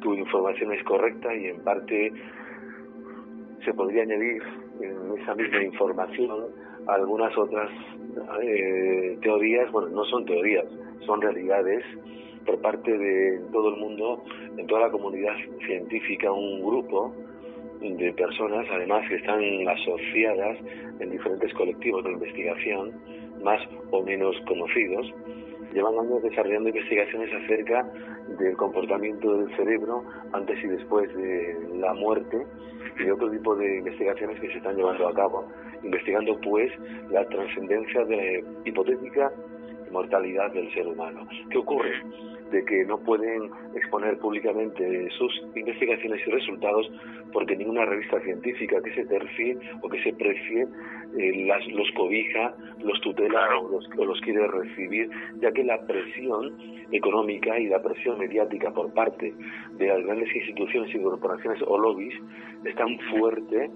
[0.00, 2.12] tu información es correcta y en parte
[3.68, 4.42] se podría añadir
[4.80, 6.46] en esa misma información
[6.86, 7.70] algunas otras
[8.42, 10.64] eh, teorías, bueno, no son teorías,
[11.04, 11.84] son realidades
[12.46, 14.24] por parte de todo el mundo,
[14.56, 15.34] en toda la comunidad
[15.66, 17.14] científica, un grupo
[17.82, 20.56] de personas, además que están asociadas
[20.98, 22.92] en diferentes colectivos de investigación,
[23.42, 23.60] más
[23.90, 25.12] o menos conocidos,
[25.74, 27.86] llevan años desarrollando investigaciones acerca
[28.38, 32.46] del comportamiento del cerebro antes y después de la muerte
[32.98, 35.46] y otro tipo de investigaciones que se están llevando a cabo,
[35.82, 36.72] investigando pues
[37.10, 39.32] la trascendencia de hipotética
[39.90, 41.26] mortalidad del ser humano.
[41.50, 41.92] ¿Qué ocurre?
[42.50, 46.90] De que no pueden exponer públicamente sus investigaciones y resultados
[47.32, 50.66] porque ninguna revista científica que se tercie o que se precie
[51.16, 55.86] eh, las, los cobija, los tutela o los, o los quiere recibir, ya que la
[55.86, 56.56] presión
[56.92, 59.34] económica y la presión mediática por parte
[59.76, 62.14] de las grandes instituciones y corporaciones o lobbies
[62.64, 63.70] es tan fuerte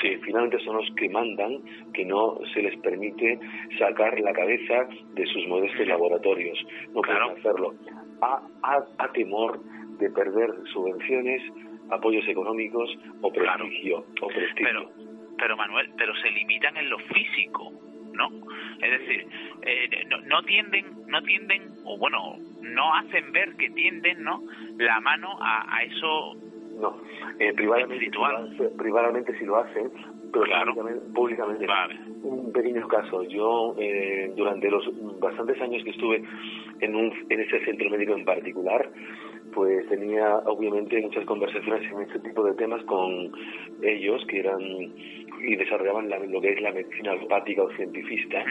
[0.00, 1.60] que finalmente son los que mandan
[1.92, 3.38] que no se les permite
[3.78, 6.58] sacar la cabeza de sus modestos laboratorios.
[6.94, 7.74] No pueden hacerlo
[8.20, 9.60] a, temor
[9.98, 11.42] de perder subvenciones,
[11.90, 12.90] apoyos económicos
[13.22, 14.04] o prestigio.
[14.20, 14.64] O prestigio.
[14.64, 14.90] Pero,
[15.38, 17.72] pero Manuel, pero se limitan en lo físico,
[18.12, 18.28] ¿no?
[18.80, 19.26] Es decir,
[19.62, 24.42] eh, no, tienden, no tienden, o bueno, no hacen ver que tienden, ¿no?
[24.78, 26.36] La mano a, eso.
[26.78, 26.96] No,
[27.38, 28.10] eh, privadamente,
[28.76, 29.90] privadamente sí lo hacen,
[30.32, 30.74] pero claro.
[31.14, 31.66] públicamente,
[32.22, 33.22] Un pequeño caso.
[33.22, 34.84] Yo, eh, durante los
[35.20, 36.24] bastantes años que estuve
[36.80, 38.90] en, un, en ese centro médico en particular,
[39.54, 43.32] pues tenía obviamente muchas conversaciones en este tipo de temas con
[43.82, 48.44] ellos que eran y desarrollaban lo que es la medicina alopática o cientifista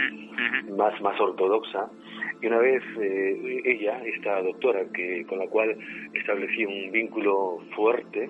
[0.77, 1.89] más más ortodoxa.
[2.41, 5.77] Y una vez eh, ella esta doctora que con la cual
[6.13, 8.29] establecí un vínculo fuerte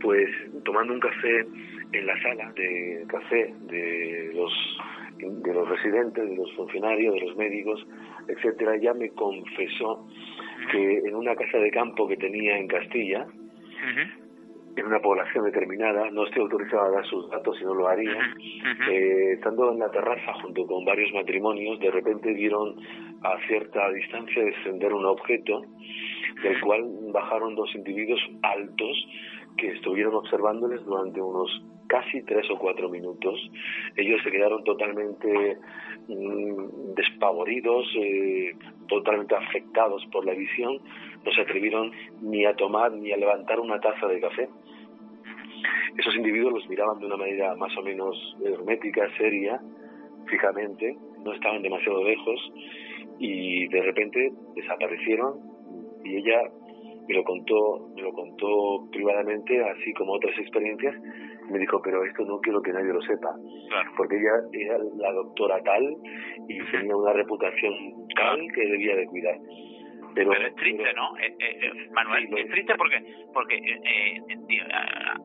[0.00, 0.28] pues
[0.64, 1.46] tomando un café
[1.92, 4.52] en la sala de café de los
[5.18, 7.86] de los residentes, de los funcionarios, de los médicos,
[8.28, 10.06] etcétera, ya me confesó
[10.70, 13.26] que en una casa de campo que tenía en Castilla,
[14.76, 18.34] en una población determinada, no estoy autorizado a dar sus datos si no lo haría,
[18.90, 22.74] eh, estando en la terraza junto con varios matrimonios, de repente vieron
[23.22, 25.62] a cierta distancia descender un objeto
[26.42, 29.06] del cual bajaron dos individuos altos
[29.56, 33.38] que estuvieron observándoles durante unos casi tres o cuatro minutos.
[33.96, 35.58] Ellos se quedaron totalmente
[36.08, 38.56] mm, despavoridos, eh,
[38.88, 40.78] totalmente afectados por la visión,
[41.24, 44.48] no se atrevieron ni a tomar ni a levantar una taza de café.
[45.96, 49.60] Esos individuos los miraban de una manera más o menos hermética, seria,
[50.26, 52.52] fijamente, no estaban demasiado lejos
[53.18, 55.38] y de repente desaparecieron
[56.04, 56.42] y ella
[57.08, 60.94] me lo contó, me lo contó privadamente, así como otras experiencias,
[61.50, 63.34] me dijo, pero esto no quiero que nadie lo sepa,
[63.96, 65.96] porque ella era la doctora tal
[66.48, 67.74] y tenía una reputación
[68.16, 69.38] tal que debía de cuidar.
[70.14, 71.16] Pero, es triste, ¿no?
[71.18, 73.02] Eh, eh, eh, Manuel, es triste porque
[73.32, 73.60] porque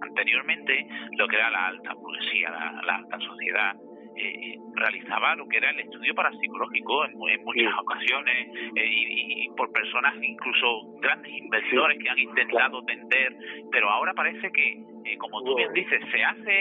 [0.01, 3.75] anteriormente lo que era la alta burguesía, la alta sociedad,
[4.19, 9.71] eh, realizaba lo que era el estudio parapsicológico en, en muchas ocasiones eh, y, por
[9.71, 13.35] personas, incluso grandes inversores que han intentado tender,
[13.71, 16.51] pero ahora parece que, eh, como tú bien dices, se hace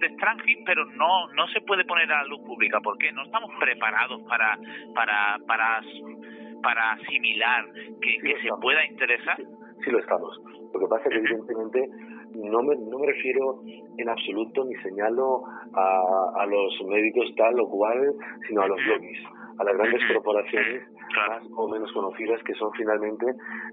[0.00, 3.50] de extranjis, pero no no se puede poner a la luz pública porque no estamos
[3.60, 4.58] preparados para
[4.94, 5.80] para para
[6.62, 7.66] para asimilar
[8.00, 9.36] que, que se pueda interesar.
[9.36, 10.40] Sí, lo estamos.
[10.72, 11.88] Lo que pasa es que evidentemente
[12.34, 13.60] no me, no me refiero
[13.96, 15.42] en absoluto ni señalo
[15.74, 18.14] a, a los médicos tal o cual,
[18.48, 19.18] sino a los lobbies,
[19.58, 20.82] a las grandes corporaciones
[21.16, 23.26] más o menos conocidas que son finalmente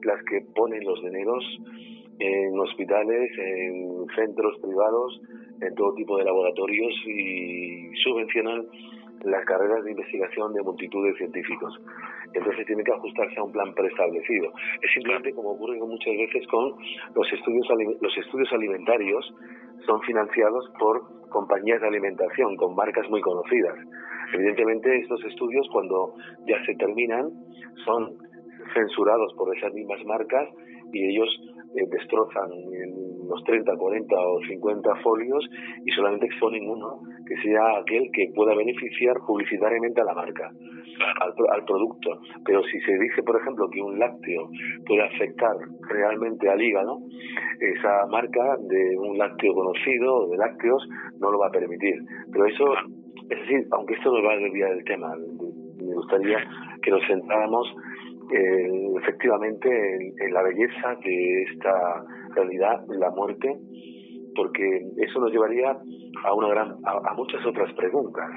[0.03, 1.43] las que ponen los dineros
[2.19, 5.21] en hospitales, en centros privados,
[5.61, 8.67] en todo tipo de laboratorios y subvencionan
[9.23, 11.73] las carreras de investigación de multitud de científicos.
[12.33, 14.51] Entonces tiene que ajustarse a un plan preestablecido.
[14.81, 16.75] Es simplemente como ocurre muchas veces con
[17.15, 17.67] los estudios,
[18.01, 19.33] los estudios alimentarios,
[19.85, 23.75] son financiados por compañías de alimentación con marcas muy conocidas.
[24.33, 26.13] Evidentemente estos estudios cuando
[26.47, 27.29] ya se terminan
[27.85, 28.17] son
[28.73, 30.47] censurados por esas mismas marcas
[30.91, 31.29] y ellos
[31.75, 32.49] eh, destrozan
[33.29, 35.47] los 30, 40 o 50 folios
[35.85, 40.51] y solamente exponen uno que sea aquel que pueda beneficiar publicitariamente a la marca,
[41.21, 42.19] al, producto.
[42.43, 44.49] Pero si se dice, por ejemplo, que un lácteo
[44.87, 45.55] puede afectar
[45.89, 46.97] realmente al hígado,
[47.59, 50.87] esa marca de un lácteo conocido o de lácteos
[51.19, 52.01] no lo va a permitir.
[52.31, 52.65] Pero eso,
[53.29, 56.39] es decir, aunque esto no va a desviar del tema, me gustaría
[56.81, 57.67] que nos centráramos
[58.31, 58.69] eh,
[59.01, 59.69] efectivamente
[60.19, 62.03] en, la belleza de esta
[62.35, 63.55] realidad, la muerte,
[64.35, 65.77] porque eso nos llevaría
[66.23, 68.29] a una gran, a, muchas otras preguntas.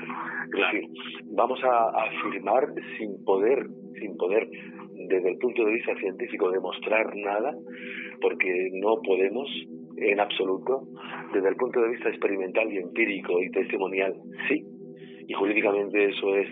[0.55, 0.89] Es decir,
[1.35, 2.69] vamos a, afirmar
[2.99, 3.67] sin poder,
[4.01, 4.49] sin poder
[5.09, 7.55] desde el punto de vista científico demostrar nada,
[8.21, 9.49] porque no podemos
[9.97, 10.89] en absoluto,
[11.33, 14.15] desde el punto de vista experimental y empírico y testimonial,
[14.49, 14.65] sí,
[15.27, 16.49] y jurídicamente eso es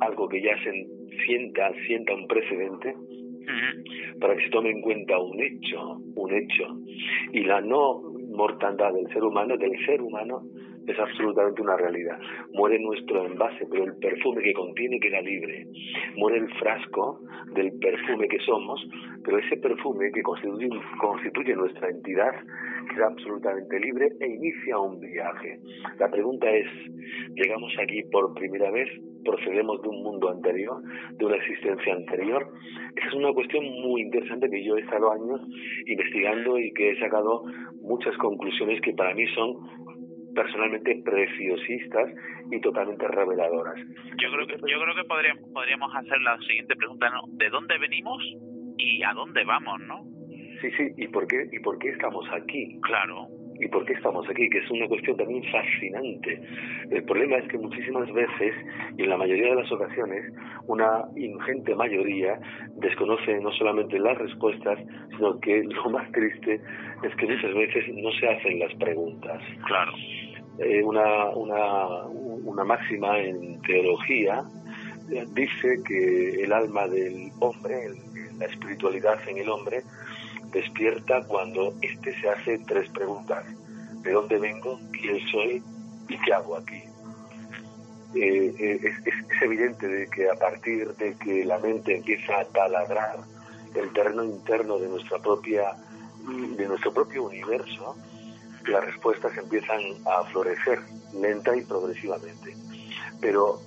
[0.00, 0.86] algo que ya se
[1.26, 2.94] sienta, sienta un precedente
[4.20, 6.64] para que se tome en cuenta un hecho, un hecho,
[7.32, 8.00] y la no
[8.30, 10.42] mortandad del ser humano, del ser humano,
[10.86, 12.18] es absolutamente una realidad.
[12.52, 15.66] Muere nuestro envase, pero el perfume que contiene queda libre.
[16.16, 17.20] Muere el frasco
[17.54, 18.86] del perfume que somos,
[19.24, 20.68] pero ese perfume que constituye,
[21.00, 22.34] constituye nuestra entidad
[22.86, 25.58] queda absolutamente libre e inicia un viaje.
[25.98, 26.66] La pregunta es,
[27.34, 28.88] ¿llegamos aquí por primera vez?
[29.24, 30.82] procedemos de un mundo anterior,
[31.16, 32.46] de una existencia anterior.
[32.94, 35.40] Esa es una cuestión muy interesante que yo he estado años
[35.86, 37.42] investigando y que he sacado
[37.80, 39.56] muchas conclusiones que para mí son
[40.34, 42.12] personalmente preciosistas
[42.50, 43.76] y totalmente reveladoras.
[44.20, 47.22] Yo creo que yo creo que podríamos podríamos hacer la siguiente pregunta, ¿no?
[47.28, 48.22] ¿De dónde venimos
[48.76, 50.13] y a dónde vamos, no?
[50.64, 52.80] Sí, sí, ¿y por qué y por qué estamos aquí?
[52.80, 53.28] Claro
[53.60, 56.40] y por qué estamos aquí, que es una cuestión también fascinante.
[56.90, 58.52] El problema es que muchísimas veces,
[58.96, 60.32] y en la mayoría de las ocasiones,
[60.66, 62.38] una ingente mayoría
[62.76, 64.78] desconoce no solamente las respuestas,
[65.10, 66.60] sino que lo más triste
[67.02, 69.40] es que muchas veces no se hacen las preguntas.
[69.66, 69.92] Claro.
[70.58, 74.42] Eh, una, una, una máxima en teología
[75.34, 77.74] dice que el alma del hombre,
[78.38, 79.82] la espiritualidad en el hombre,
[80.54, 83.44] despierta cuando éste se hace tres preguntas.
[84.02, 84.78] ¿De dónde vengo?
[84.92, 85.62] ¿Quién soy?
[86.08, 86.82] ¿Y qué hago aquí?
[88.14, 93.18] Eh, eh, es, evidente de que a partir de que la mente empieza a taladrar
[93.74, 95.72] el terreno interno de nuestra propia
[96.56, 97.96] de nuestro propio universo,
[98.66, 100.80] las respuestas empiezan a florecer
[101.12, 102.56] lenta y progresivamente.
[103.20, 103.60] Pero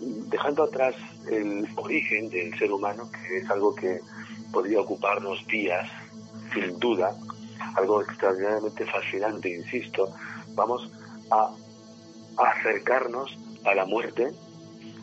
[0.00, 0.96] dejando atrás
[1.30, 4.00] el origen del ser humano, que es algo que
[4.50, 5.88] podría ocuparnos días,
[6.52, 7.14] sin duda,
[7.76, 10.08] algo extraordinariamente fascinante, insisto,
[10.54, 10.90] vamos
[11.30, 11.50] a,
[12.38, 14.30] acercarnos a la muerte,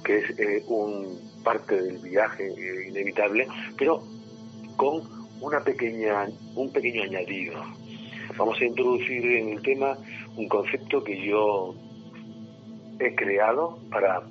[0.04, 4.02] que es eh, un parte del viaje eh, inevitable, pero
[4.76, 5.02] con
[5.40, 6.26] una pequeña,
[6.56, 7.64] un pequeño añadido.
[8.38, 9.98] Vamos a introducir en el tema
[10.36, 11.76] un concepto que yo
[13.00, 14.22] he creado para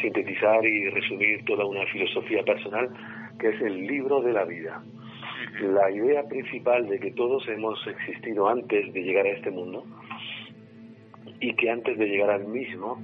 [0.00, 2.90] sintetizar y resumir toda una filosofía personal,
[3.38, 4.82] que es el libro de la vida
[5.60, 9.84] la idea principal de que todos hemos existido antes de llegar a este mundo
[11.40, 13.02] y que antes de llegar al mismo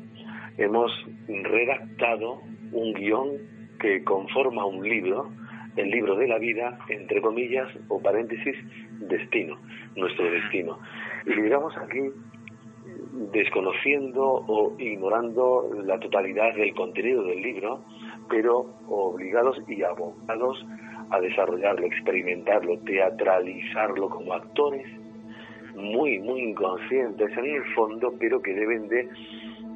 [0.56, 0.90] hemos
[1.26, 2.40] redactado
[2.72, 3.28] un guion
[3.80, 5.30] que conforma un libro,
[5.76, 8.56] el libro de la vida, entre comillas o paréntesis,
[9.00, 9.56] destino,
[9.94, 10.78] nuestro destino.
[11.26, 12.10] Y llegamos aquí
[13.32, 17.84] desconociendo o ignorando la totalidad del contenido del libro,
[18.28, 20.64] pero obligados y abogados
[21.10, 24.86] a desarrollarlo, experimentarlo, teatralizarlo como actores
[25.74, 29.08] muy, muy inconscientes en el fondo, pero que deben de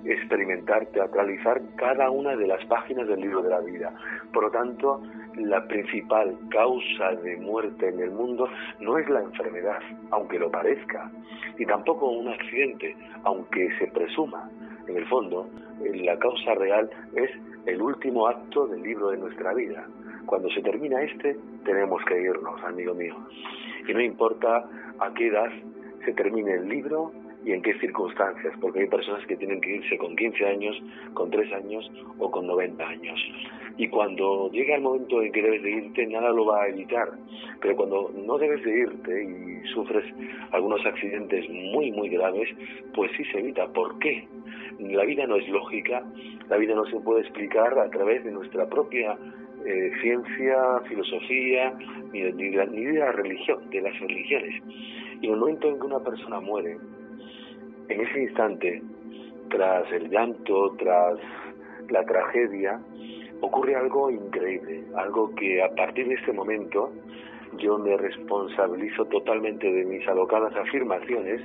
[0.04, 3.94] experimentar, teatralizar cada una de las páginas del libro de la vida.
[4.32, 5.00] Por lo tanto,
[5.36, 8.48] la principal causa de muerte en el mundo
[8.80, 9.78] no es la enfermedad,
[10.10, 11.10] aunque lo parezca,
[11.58, 14.50] y tampoco un accidente, aunque se presuma.
[14.88, 15.48] En el fondo,
[15.80, 17.30] la causa real es
[17.66, 19.86] el último acto del libro de nuestra vida,
[20.26, 23.16] cuando se termina este, tenemos que irnos, amigo mío.
[23.88, 24.64] Y no importa
[24.98, 25.50] a qué edad
[26.04, 27.12] se termine el libro
[27.44, 30.76] y en qué circunstancias, porque hay personas que tienen que irse con 15 años,
[31.14, 33.20] con 3 años o con 90 años.
[33.76, 37.08] Y cuando llega el momento en que debes de irte, nada lo va a evitar.
[37.60, 40.04] Pero cuando no debes de irte y sufres
[40.52, 42.48] algunos accidentes muy, muy graves,
[42.94, 43.66] pues sí se evita.
[43.68, 44.28] ¿Por qué?
[44.78, 46.02] La vida no es lógica,
[46.48, 49.16] la vida no se puede explicar a través de nuestra propia
[49.64, 51.72] eh, ciencia, filosofía,
[52.12, 54.62] ni de, ni, de, la religión, de las religiones.
[55.20, 56.78] Y en el momento en que una persona muere,
[57.88, 58.82] en ese instante,
[59.50, 61.18] tras el llanto, tras
[61.90, 62.80] la tragedia,
[63.40, 66.92] ocurre algo increíble, algo que a partir de este momento
[67.58, 71.40] yo me responsabilizo totalmente de mis alocadas afirmaciones,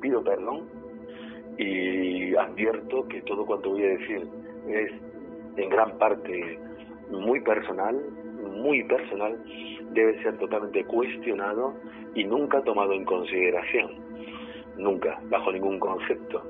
[0.00, 0.68] pido perdón
[1.58, 4.26] y advierto que todo cuanto voy a decir
[4.68, 4.90] es
[5.56, 6.58] en gran parte
[7.10, 8.00] muy personal,
[8.56, 9.38] muy personal,
[9.92, 11.74] debe ser totalmente cuestionado
[12.14, 13.92] y nunca tomado en consideración,
[14.76, 16.42] nunca, bajo ningún concepto.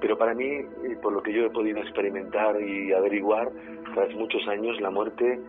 [0.00, 3.50] Pero para mí, eh, por lo que yo he podido experimentar y averiguar,
[3.94, 5.40] tras muchos años, la muerte,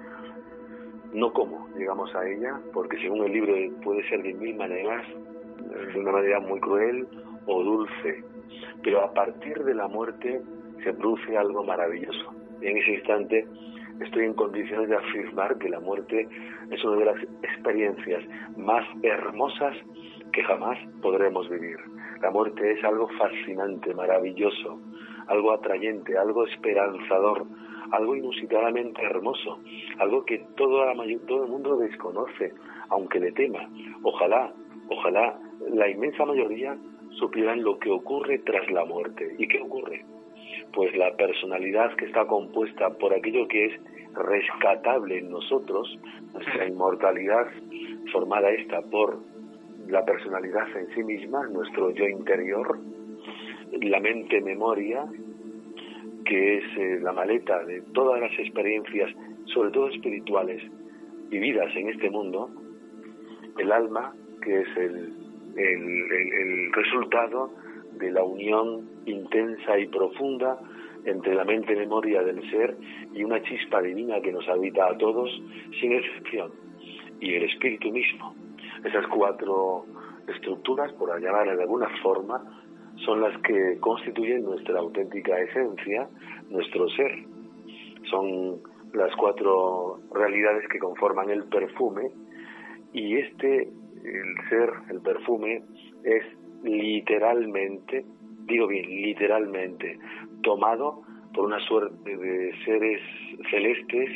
[1.13, 3.53] no como llegamos a ella, porque según el libro
[3.83, 5.05] puede ser de mil maneras,
[5.93, 7.07] de una manera muy cruel
[7.47, 8.23] o dulce,
[8.83, 10.41] pero a partir de la muerte
[10.83, 12.33] se produce algo maravilloso.
[12.61, 13.47] En ese instante
[14.01, 16.27] estoy en condiciones de afirmar que la muerte
[16.71, 18.23] es una de las experiencias
[18.57, 19.75] más hermosas
[20.31, 21.77] que jamás podremos vivir.
[22.21, 24.79] La muerte es algo fascinante, maravilloso,
[25.27, 27.45] algo atrayente, algo esperanzador,
[27.91, 29.59] algo inusitadamente hermoso,
[29.99, 30.93] algo que todo, la
[31.27, 32.53] todo el mundo desconoce,
[32.89, 33.69] aunque le tema.
[34.03, 34.51] Ojalá,
[34.89, 35.39] ojalá
[35.69, 36.77] la inmensa mayoría
[37.11, 39.35] supieran lo que ocurre tras la muerte.
[39.37, 40.03] ¿Y qué ocurre?
[40.73, 43.81] Pues la personalidad que está compuesta por aquello que es
[44.13, 45.97] rescatable en nosotros,
[46.33, 47.47] nuestra inmortalidad
[48.11, 49.19] formada esta por
[49.87, 52.79] la personalidad en sí misma, nuestro yo interior,
[53.81, 55.05] la mente memoria,
[56.25, 59.11] que es eh, la maleta de todas las experiencias,
[59.53, 60.61] sobre todo espirituales,
[61.29, 62.49] vividas en este mundo,
[63.57, 65.13] el alma, que es el,
[65.57, 67.51] el, resultado
[67.97, 70.59] de la unión intensa y profunda
[71.05, 72.75] entre la mente memoria del ser
[73.13, 75.29] y una chispa divina que nos habita a todos,
[75.79, 76.51] sin excepción,
[77.19, 78.35] y el espíritu mismo.
[78.83, 79.85] Esas cuatro
[80.27, 82.43] estructuras, por llamar de alguna forma,
[83.05, 86.07] son las que constituyen nuestra auténtica esencia,
[86.49, 87.11] nuestro ser.
[88.09, 88.61] Son
[88.93, 92.09] las cuatro realidades que conforman el perfume
[92.93, 95.63] y este, el ser, el perfume,
[96.03, 96.23] es
[96.63, 98.05] literalmente,
[98.45, 99.97] digo bien, literalmente,
[100.43, 101.01] tomado
[101.33, 103.01] por una suerte de seres
[103.49, 104.09] celestes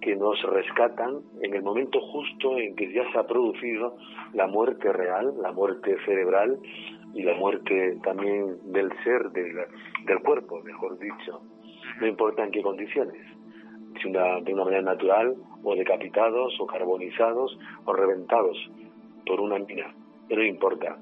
[0.00, 3.96] que nos rescatan en el momento justo en que ya se ha producido
[4.34, 6.58] la muerte real, la muerte cerebral
[7.14, 11.40] y la muerte también del ser, del, cuerpo, mejor dicho.
[12.00, 13.22] No importa en qué condiciones,
[14.02, 18.58] si una, de una manera natural o decapitados o carbonizados o reventados
[19.26, 19.94] por una mina,
[20.28, 20.98] pero no importa.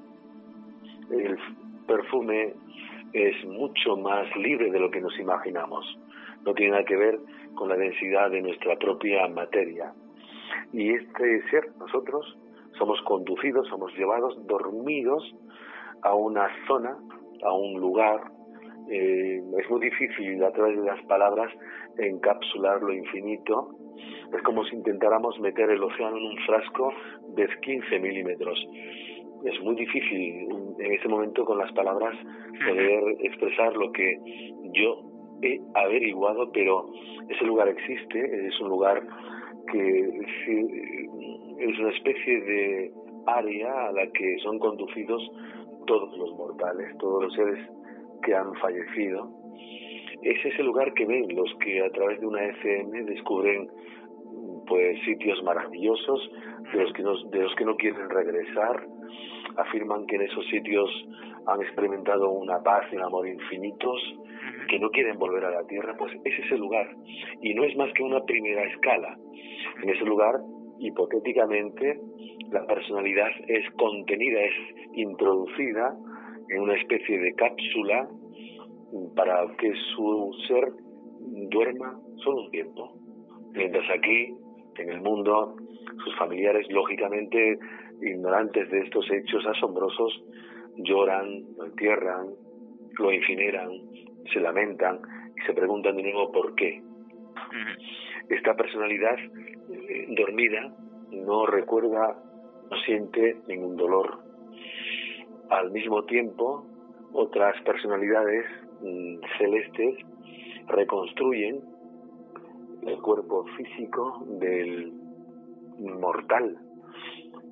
[1.11, 1.37] El
[1.87, 2.53] perfume
[3.13, 5.85] es mucho más libre de lo que nos imaginamos.
[6.45, 7.19] No tiene nada que ver
[7.55, 9.93] con la densidad de nuestra propia materia.
[10.71, 12.37] Y este ser, nosotros,
[12.77, 15.23] somos conducidos, somos llevados, dormidos
[16.01, 16.97] a una zona,
[17.43, 18.31] a un lugar.
[18.89, 21.51] Eh, es muy difícil a través de las palabras
[21.97, 23.69] encapsular lo infinito.
[24.35, 26.91] Es como si intentáramos meter el océano en un frasco
[27.35, 28.59] de 15 milímetros.
[29.43, 30.47] Es muy difícil
[30.79, 32.15] en ese momento con las palabras
[32.65, 34.17] poder expresar lo que
[34.73, 35.01] yo
[35.41, 36.85] he averiguado, pero
[37.29, 39.03] ese lugar existe, es un lugar
[39.71, 40.09] que
[41.59, 42.91] es una especie de
[43.25, 45.21] área a la que son conducidos
[45.87, 47.59] todos los mortales, todos los seres
[48.23, 49.29] que han fallecido.
[50.21, 53.69] Es ese lugar que ven los que a través de una FM descubren
[54.67, 56.31] pues sitios maravillosos
[56.71, 58.87] de los que no, de los que no quieren regresar,
[59.57, 60.89] afirman que en esos sitios
[61.45, 63.99] han experimentado una paz y un amor infinitos,
[64.69, 66.89] que no quieren volver a la tierra, pues es ese lugar.
[67.41, 69.17] Y no es más que una primera escala.
[69.81, 70.35] En ese lugar,
[70.79, 71.99] hipotéticamente,
[72.51, 74.53] la personalidad es contenida, es
[74.93, 75.95] introducida
[76.49, 78.07] en una especie de cápsula
[79.15, 80.71] para que su ser
[81.49, 82.93] duerma solo un tiempo.
[83.53, 84.33] Mientras aquí,
[84.77, 85.55] en el mundo,
[86.03, 87.57] sus familiares, lógicamente
[88.05, 90.23] ignorantes de estos hechos asombrosos,
[90.77, 92.27] lloran, lo entierran,
[92.97, 93.69] lo incineran,
[94.31, 94.99] se lamentan
[95.35, 96.81] y se preguntan de nuevo por qué.
[98.29, 100.73] Esta personalidad eh, dormida
[101.11, 102.17] no recuerda,
[102.69, 104.19] no siente ningún dolor.
[105.49, 106.65] Al mismo tiempo,
[107.13, 108.45] otras personalidades
[108.81, 109.95] mm, celestes
[110.67, 111.61] reconstruyen
[112.87, 114.93] el cuerpo físico del
[115.79, 116.57] mortal.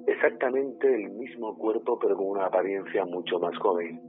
[0.07, 4.01] Exactamente el mismo cuerpo, pero con una apariencia mucho más joven.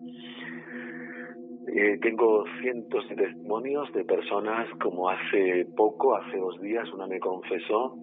[1.75, 7.21] Eh, tengo cientos de testimonios de personas como hace poco, hace dos días, una me
[7.21, 7.97] confesó,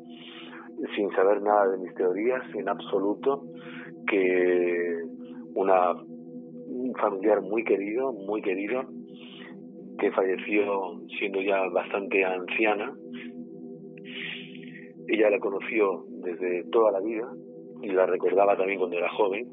[0.96, 3.44] sin saber nada de mis teorías en absoluto,
[4.08, 5.02] que
[5.56, 8.84] una, un familiar muy querido, muy querido,
[9.98, 12.94] que falleció siendo ya bastante anciana,
[15.08, 17.28] ella la conoció desde toda la vida
[17.82, 19.48] y la recordaba también cuando era joven.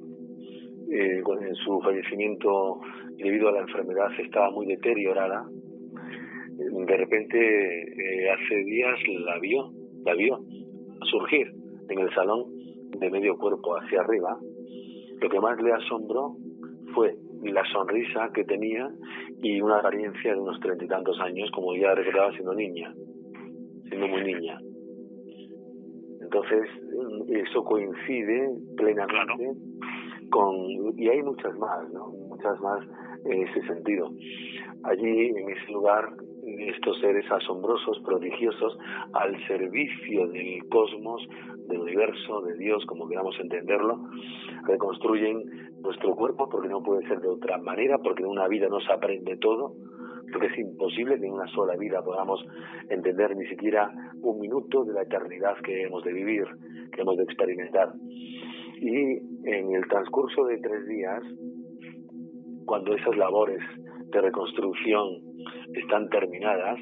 [0.91, 2.81] Eh, en su fallecimiento
[3.16, 5.45] debido a la enfermedad estaba muy deteriorada.
[5.51, 9.72] De repente, eh, hace días la vio,
[10.05, 10.41] la vio
[11.11, 11.53] surgir
[11.89, 12.45] en el salón
[12.99, 14.39] de medio cuerpo hacia arriba.
[15.20, 16.37] Lo que más le asombró
[16.95, 18.89] fue la sonrisa que tenía
[19.43, 22.95] y una apariencia de unos treinta y tantos años, como ya recordaba siendo niña,
[23.89, 24.59] siendo muy niña.
[26.27, 26.68] Entonces,
[27.29, 29.53] eso coincide plenamente
[30.29, 32.09] con, y hay muchas más, ¿no?
[32.09, 32.85] Muchas más
[33.24, 34.11] en ese sentido.
[34.83, 36.09] Allí, en ese lugar,
[36.45, 38.77] estos seres asombrosos, prodigiosos,
[39.12, 41.22] al servicio del cosmos,
[41.68, 44.01] del universo, de Dios, como queramos entenderlo,
[44.64, 48.81] reconstruyen nuestro cuerpo porque no puede ser de otra manera, porque en una vida no
[48.81, 49.74] se aprende todo,
[50.33, 52.45] porque es imposible que en una sola vida podamos
[52.89, 53.91] entender ni siquiera
[54.22, 56.45] un minuto de la eternidad que hemos de vivir,
[56.93, 57.93] que hemos de experimentar.
[58.81, 59.18] Y
[59.49, 61.22] en el transcurso de tres días,
[62.66, 63.62] cuando esas labores
[64.11, 65.22] de reconstrucción
[65.74, 66.79] están terminadas,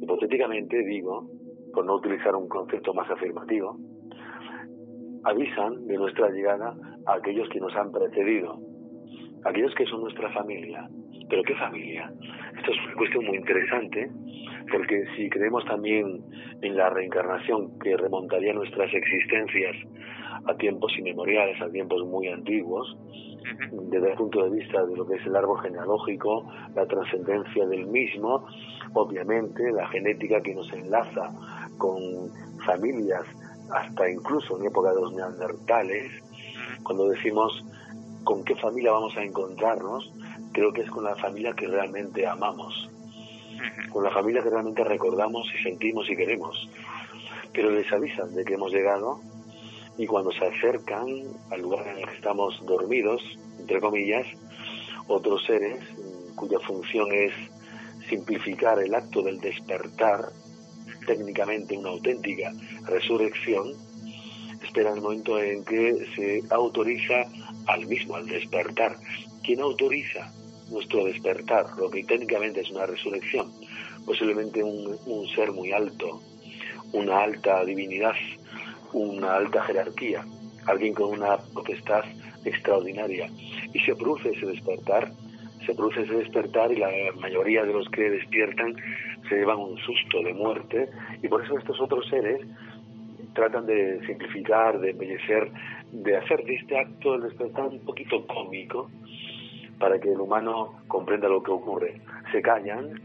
[0.00, 1.30] hipotéticamente digo,
[1.72, 3.78] por no utilizar un concepto más afirmativo,
[5.24, 8.58] avisan de nuestra llegada a aquellos que nos han precedido,
[9.44, 10.88] aquellos que son nuestra familia.
[11.28, 12.12] ¿Pero qué familia?
[12.56, 14.10] Esto es una cuestión muy interesante,
[14.70, 16.22] porque si creemos también
[16.62, 19.76] en la reencarnación que remontaría nuestras existencias
[20.46, 22.96] a tiempos inmemoriales, a tiempos muy antiguos,
[23.70, 27.86] desde el punto de vista de lo que es el árbol genealógico, la trascendencia del
[27.86, 28.46] mismo,
[28.94, 31.30] obviamente la genética que nos enlaza
[31.78, 31.98] con
[32.64, 33.24] familias
[33.70, 36.12] hasta incluso en época de los neandertales,
[36.82, 37.64] cuando decimos
[38.24, 40.12] con qué familia vamos a encontrarnos,
[40.54, 42.88] creo que es con la familia que realmente amamos,
[43.90, 46.70] con la familia que realmente recordamos y sentimos y queremos.
[47.52, 49.20] Pero les avisan de que hemos llegado
[49.98, 51.06] y cuando se acercan
[51.50, 53.20] al lugar en el que estamos dormidos,
[53.58, 54.26] entre comillas,
[55.08, 55.84] otros seres
[56.36, 57.32] cuya función es
[58.08, 60.30] simplificar el acto del despertar,
[61.06, 62.52] técnicamente una auténtica
[62.86, 63.72] resurrección,
[64.62, 67.24] espera el momento en que se autoriza
[67.66, 68.96] al mismo, al despertar.
[69.42, 70.32] ¿Quién autoriza
[70.70, 71.66] nuestro despertar?
[71.78, 73.52] Lo que técnicamente es una resurrección.
[74.04, 76.20] Posiblemente un, ser muy alto,
[76.92, 78.14] una alta divinidad,
[78.92, 80.24] una alta jerarquía,
[80.66, 82.04] alguien con una potestad
[82.44, 83.30] extraordinaria.
[83.72, 85.10] Y se produce ese despertar,
[85.64, 88.76] se produce ese despertar y la mayoría de los que despiertan
[89.28, 90.88] se llevan un susto de muerte
[91.22, 92.40] y por eso estos otros seres
[93.34, 95.50] tratan de simplificar, de embellecer,
[95.92, 98.90] de hacer de este acto del despertar un poquito cómico
[99.78, 102.00] para que el humano comprenda lo que ocurre.
[102.32, 103.00] Se callan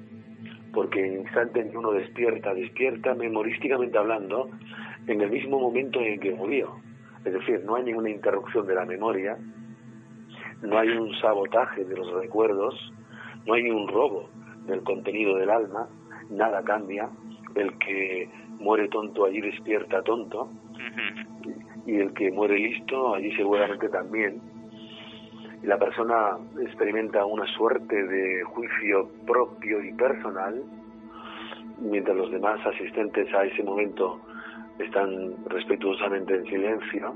[0.74, 4.50] porque en el instante en que uno despierta, despierta memorísticamente hablando
[5.08, 6.76] en el mismo momento en que murió.
[7.26, 9.38] Es decir, no hay ninguna interrupción de la memoria,
[10.62, 12.94] no hay un sabotaje de los recuerdos,
[13.46, 14.30] no hay un robo
[14.66, 15.90] del contenido del alma,
[16.30, 17.10] nada cambia,
[17.56, 20.50] el que muere tonto allí despierta tonto,
[21.86, 24.42] y el que muere listo allí seguramente también.
[25.64, 30.64] La persona experimenta una suerte de juicio propio y personal,
[31.80, 34.22] mientras los demás asistentes a ese momento
[34.80, 37.14] están respetuosamente en silencio.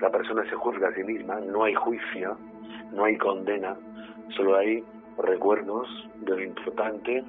[0.00, 2.38] La persona se juzga a sí misma, no hay juicio,
[2.92, 3.76] no hay condena,
[4.36, 4.84] solo hay
[5.18, 5.88] recuerdos
[6.20, 7.24] de lo importante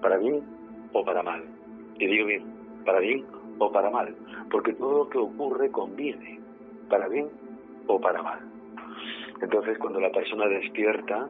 [0.00, 0.42] para bien
[0.94, 1.44] o para mal.
[1.98, 2.44] Y digo bien,
[2.86, 3.26] para bien
[3.58, 4.14] o para mal,
[4.50, 6.40] porque todo lo que ocurre conviene,
[6.88, 7.28] para bien
[7.86, 8.57] o para mal.
[9.40, 11.28] Entonces cuando la persona despierta,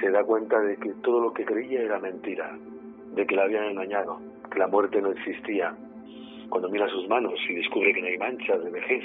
[0.00, 2.56] se da cuenta de que todo lo que creía era mentira,
[3.14, 5.74] de que la habían engañado, que la muerte no existía.
[6.48, 9.04] Cuando mira sus manos y descubre que no hay manchas de vejez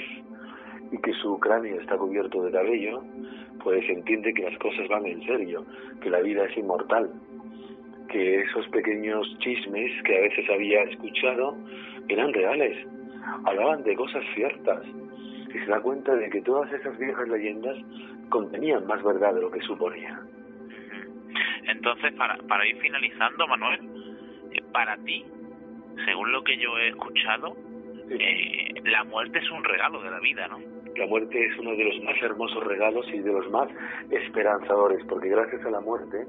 [0.92, 3.02] y que su cráneo está cubierto de cabello,
[3.62, 5.64] pues entiende que las cosas van en serio,
[6.00, 7.10] que la vida es inmortal,
[8.08, 11.56] que esos pequeños chismes que a veces había escuchado
[12.08, 12.86] eran reales,
[13.44, 14.84] hablaban de cosas ciertas,
[15.54, 17.76] y se da cuenta de que todas esas viejas leyendas
[18.28, 20.20] contenían más verdad de lo que suponía.
[21.66, 23.80] Entonces, para, para ir finalizando, Manuel,
[24.52, 25.24] eh, para ti,
[26.04, 27.56] según lo que yo he escuchado,
[28.10, 30.73] eh, la muerte es un regalo de la vida, ¿no?
[30.96, 33.68] La muerte es uno de los más hermosos regalos y de los más
[34.10, 36.24] esperanzadores, porque gracias a la muerte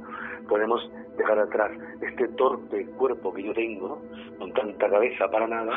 [0.47, 4.01] podemos dejar atrás este torpe cuerpo que yo tengo,
[4.39, 5.71] con tanta cabeza para nada,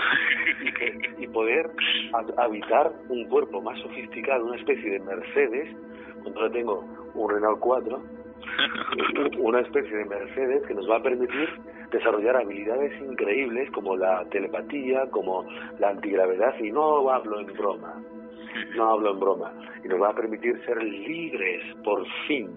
[1.18, 1.70] y, poder
[2.38, 5.76] habitar un cuerpo más sofisticado, una especie de Mercedes,
[6.22, 6.84] cuando tengo
[7.14, 8.02] un Renault 4,
[9.38, 11.48] una especie de Mercedes que nos va a permitir
[11.90, 15.46] desarrollar habilidades increíbles como la telepatía, como
[15.78, 18.02] la antigravedad, y no hablo en broma,
[18.76, 19.52] no hablo en broma,
[19.84, 22.50] y nos va a permitir ser libres por fin,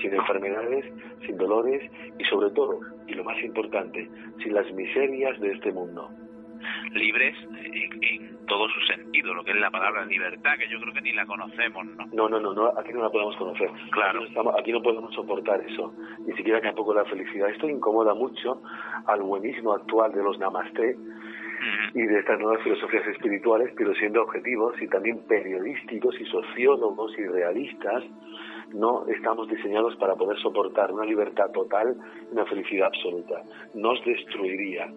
[0.00, 0.84] sin enfermedades,
[1.26, 4.08] sin dolores y sobre todo, y lo más importante,
[4.42, 6.10] sin las miserias de este mundo
[6.92, 7.36] libres
[8.02, 11.12] en, todo su sentido, lo que es la palabra libertad, que yo creo que ni
[11.12, 12.06] la conocemos, ¿no?
[12.12, 13.68] No, no, no, aquí no la podemos conocer.
[13.90, 14.10] Claro.
[14.10, 15.92] Aquí no, estamos, aquí no podemos soportar eso,
[16.24, 17.48] ni siquiera tampoco la felicidad.
[17.48, 18.62] Esto incomoda mucho
[19.06, 20.96] al buenismo actual de los namaste
[21.94, 27.26] y de estas nuevas filosofías espirituales, pero siendo objetivos y también periodísticos y sociólogos y
[27.26, 28.04] realistas,
[28.74, 31.96] no estamos diseñados para poder soportar una libertad total,
[32.32, 33.42] una felicidad absoluta.
[33.74, 34.92] Nos destruiría.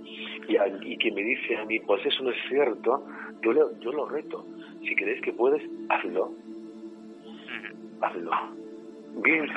[0.48, 0.58] Y,
[0.91, 3.06] y quien me dice a mí, pues eso no es cierto,
[3.41, 4.46] yo, yo lo reto.
[4.82, 6.32] Si crees que puedes, hazlo.
[8.02, 8.59] Hazlo.
[9.15, 9.48] Bien,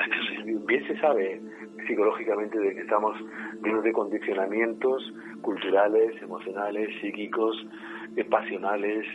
[0.65, 1.41] bien se sabe
[1.87, 3.17] psicológicamente de que estamos
[3.63, 7.55] llenos de condicionamientos culturales, emocionales, psíquicos,
[8.15, 9.05] eh, pasionales,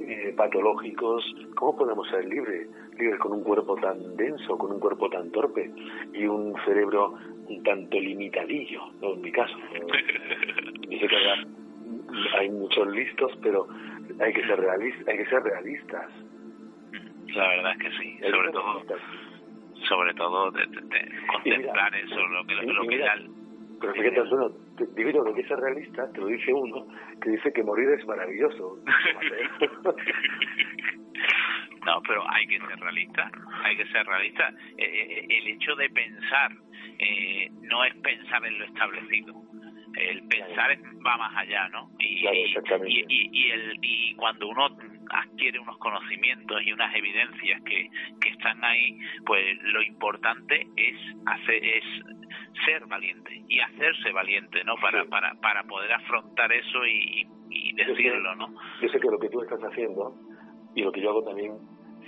[0.00, 1.24] eh, patológicos.
[1.54, 2.68] ¿Cómo podemos ser libres?
[2.98, 5.70] vives con un cuerpo tan denso, con un cuerpo tan torpe
[6.12, 7.14] y un cerebro
[7.48, 9.14] un tanto limitadillo, ¿no?
[9.14, 9.56] en mi caso.
[10.88, 11.16] Dice que
[12.36, 13.66] hay muchos listos, pero
[14.20, 16.10] hay que ser hay que ser realistas.
[17.34, 18.82] La verdad es que sí, sobre todo,
[19.86, 20.66] sobre todo de,
[21.32, 23.04] contemplar eso, lo que, lo, que
[23.80, 24.50] pero fíjate, bueno,
[24.96, 26.88] digo lo que es realista, te lo dice uno,
[27.22, 28.78] que dice que morir es maravilloso.
[31.86, 33.30] no, pero hay que ser realista,
[33.64, 34.52] hay que ser realista.
[34.76, 36.52] Eh, eh, el hecho de pensar
[36.98, 39.34] eh, no es pensar en lo establecido.
[39.96, 40.76] El pensar
[41.06, 41.90] va más allá, ¿no?
[41.98, 42.54] Y, y,
[43.08, 44.76] y, el, y cuando uno
[45.10, 47.90] adquiere unos conocimientos y unas evidencias que,
[48.20, 51.84] que están ahí, pues lo importante es hacer es
[52.64, 54.74] ser valiente y hacerse valiente, ¿no?
[54.76, 58.48] Para, para, para poder afrontar eso y, y decirlo, ¿no?
[58.80, 60.14] Yo sé que lo que tú estás haciendo
[60.74, 61.54] y lo que yo hago también,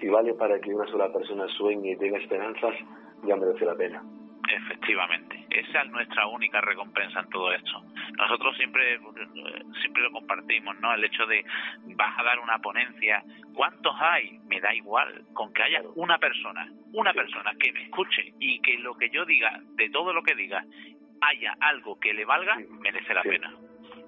[0.00, 2.74] si vale para que una sola persona sueñe y tenga esperanzas,
[3.24, 4.02] ya merece la pena.
[4.48, 7.82] Efectivamente, esa es nuestra única recompensa en todo esto.
[8.18, 8.98] Nosotros siempre
[9.80, 10.94] siempre lo compartimos, ¿no?
[10.94, 11.44] El hecho de
[11.96, 13.22] vas a dar una ponencia,
[13.54, 14.38] ¿cuántos hay?
[14.46, 18.78] Me da igual, con que haya una persona, una persona que me escuche y que
[18.78, 20.64] lo que yo diga, de todo lo que diga,
[21.20, 23.52] haya algo que le valga, merece la pena.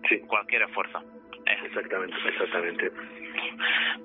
[0.09, 0.19] Sí.
[0.21, 1.03] Cualquier esfuerzo.
[1.47, 2.93] Exactamente, exactamente.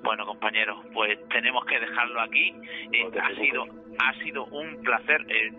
[0.02, 2.52] Bueno, compañeros, pues tenemos que dejarlo aquí.
[2.92, 3.66] Eh, ha sido
[3.98, 5.24] ha sido un placer.
[5.28, 5.52] Eh,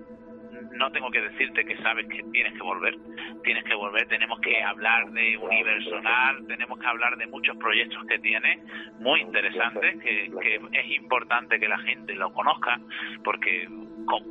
[0.73, 2.95] no tengo que decirte que sabes que tienes que volver,
[3.43, 8.19] tienes que volver, tenemos que hablar de Universal, tenemos que hablar de muchos proyectos que
[8.19, 8.59] tiene,
[8.99, 12.79] muy interesantes, que, que es importante que la gente lo conozca,
[13.23, 13.67] porque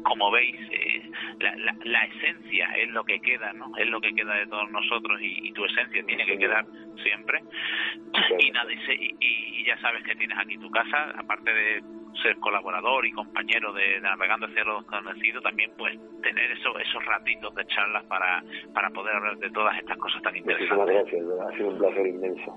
[0.02, 1.10] como veis, eh,
[1.40, 3.70] la, la, esencia es lo que queda, ¿no?
[3.76, 6.66] Es lo que queda de todos nosotros y, tu esencia tiene que quedar
[7.02, 7.42] siempre.
[8.38, 11.82] Y, nada, y, y, ya sabes que tienes aquí tu casa, aparte de
[12.22, 17.54] ser colaborador y compañero de, Navegando hacia los desconocidos, también pues tener esos esos ratitos
[17.54, 18.42] de charlas para,
[18.72, 20.76] para poder hablar de todas estas cosas tan interesantes.
[20.76, 22.56] Muchísimas gracias, ha sido un placer inmenso.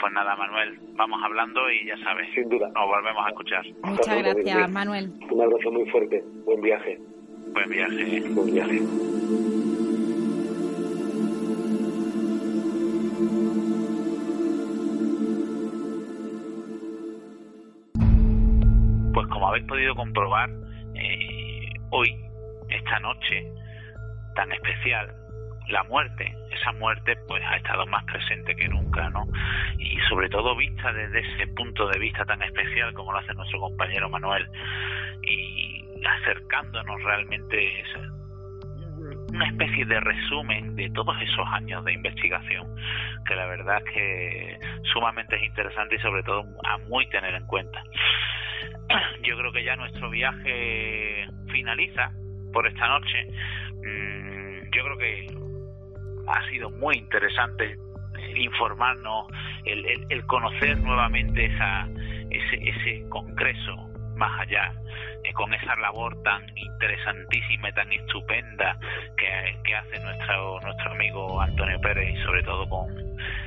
[0.00, 2.68] Pues nada, Manuel, vamos hablando y ya sabes, Sin duda.
[2.68, 3.64] nos volvemos a escuchar.
[3.82, 5.12] Muchas gracias, Manuel.
[5.30, 6.98] Un abrazo muy fuerte, buen viaje.
[7.52, 8.22] Buen viaje.
[8.30, 9.59] Buen viaje.
[19.50, 20.48] Habéis podido comprobar,
[20.94, 22.24] eh, hoy,
[22.68, 23.52] esta noche
[24.36, 25.12] tan especial,
[25.68, 29.26] la muerte, esa muerte pues ha estado más presente que nunca, ¿no?
[29.76, 33.58] Y sobre todo vista desde ese punto de vista tan especial como lo hace nuestro
[33.58, 34.48] compañero Manuel
[35.22, 37.84] y acercándonos realmente
[39.32, 42.66] una especie de resumen de todos esos años de investigación
[43.26, 44.58] que la verdad es que
[44.92, 47.82] sumamente es interesante y sobre todo a muy tener en cuenta.
[49.22, 52.10] Yo creo que ya nuestro viaje finaliza
[52.52, 53.26] por esta noche.
[53.84, 55.26] Mm, yo creo que
[56.28, 57.76] ha sido muy interesante
[58.36, 59.26] informarnos,
[59.64, 61.88] el, el, conocer nuevamente esa,
[62.30, 63.89] ese, ese congreso
[64.20, 64.72] más allá,
[65.32, 68.78] con esa labor tan interesantísima y tan estupenda
[69.16, 72.88] que, que, hace nuestro, nuestro amigo Antonio Pérez y sobre todo con,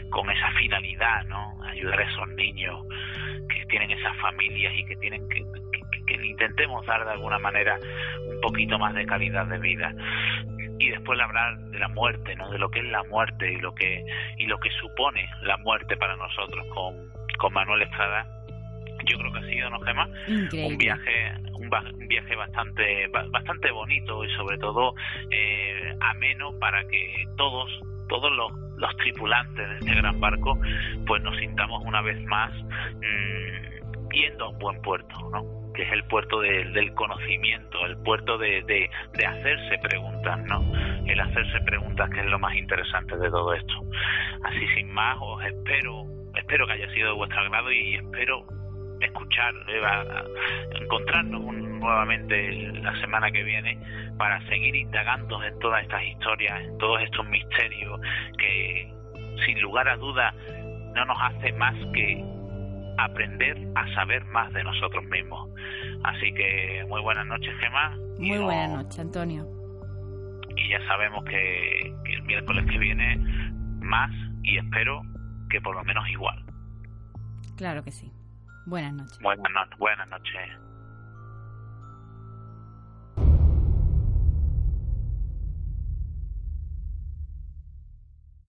[0.09, 1.61] con esa finalidad, ¿no?
[1.63, 2.83] Ayudar a esos niños
[3.47, 5.45] que tienen esas familias y que tienen que,
[6.07, 7.77] que intentemos dar de alguna manera
[8.27, 9.93] un poquito más de calidad de vida
[10.79, 12.49] y después hablar de la muerte, ¿no?
[12.49, 14.03] De lo que es la muerte y lo que
[14.39, 18.42] y lo que supone la muerte para nosotros con, con Manuel Estrada.
[19.13, 20.09] Yo creo que ha sido, ¿no, Gemma?
[20.53, 24.95] Un viaje un, viaje bastante bastante bonito y sobre todo
[25.29, 27.69] eh, ameno para que todos
[28.09, 30.59] todos los, los tripulantes de este gran barco
[31.05, 35.63] pues nos sintamos una vez más mmm, yendo a un buen puerto, ¿no?
[35.73, 40.61] que es el puerto del conocimiento, el puerto de, de, de, hacerse preguntas, ¿no?
[41.07, 43.73] El hacerse preguntas que es lo más interesante de todo esto.
[44.43, 48.45] Así sin más, os espero, espero que haya sido de vuestro agrado y espero
[49.05, 49.81] escuchar, eh,
[50.81, 52.51] encontrarnos nuevamente
[52.81, 53.77] la semana que viene
[54.17, 57.99] para seguir indagando en todas estas historias, en todos estos misterios
[58.37, 58.93] que
[59.45, 60.33] sin lugar a duda
[60.95, 62.23] no nos hace más que
[62.97, 65.49] aprender a saber más de nosotros mismos.
[66.03, 67.97] Así que muy buenas noches, Gemma.
[68.19, 69.47] Muy buenas noches, Antonio.
[70.55, 73.17] Y ya sabemos que, que el miércoles que viene
[73.81, 74.11] más
[74.43, 75.01] y espero
[75.49, 76.43] que por lo menos igual.
[77.57, 78.11] Claro que sí.
[78.65, 79.19] Buenas noches.
[79.21, 80.62] Buenas, no buenas noches.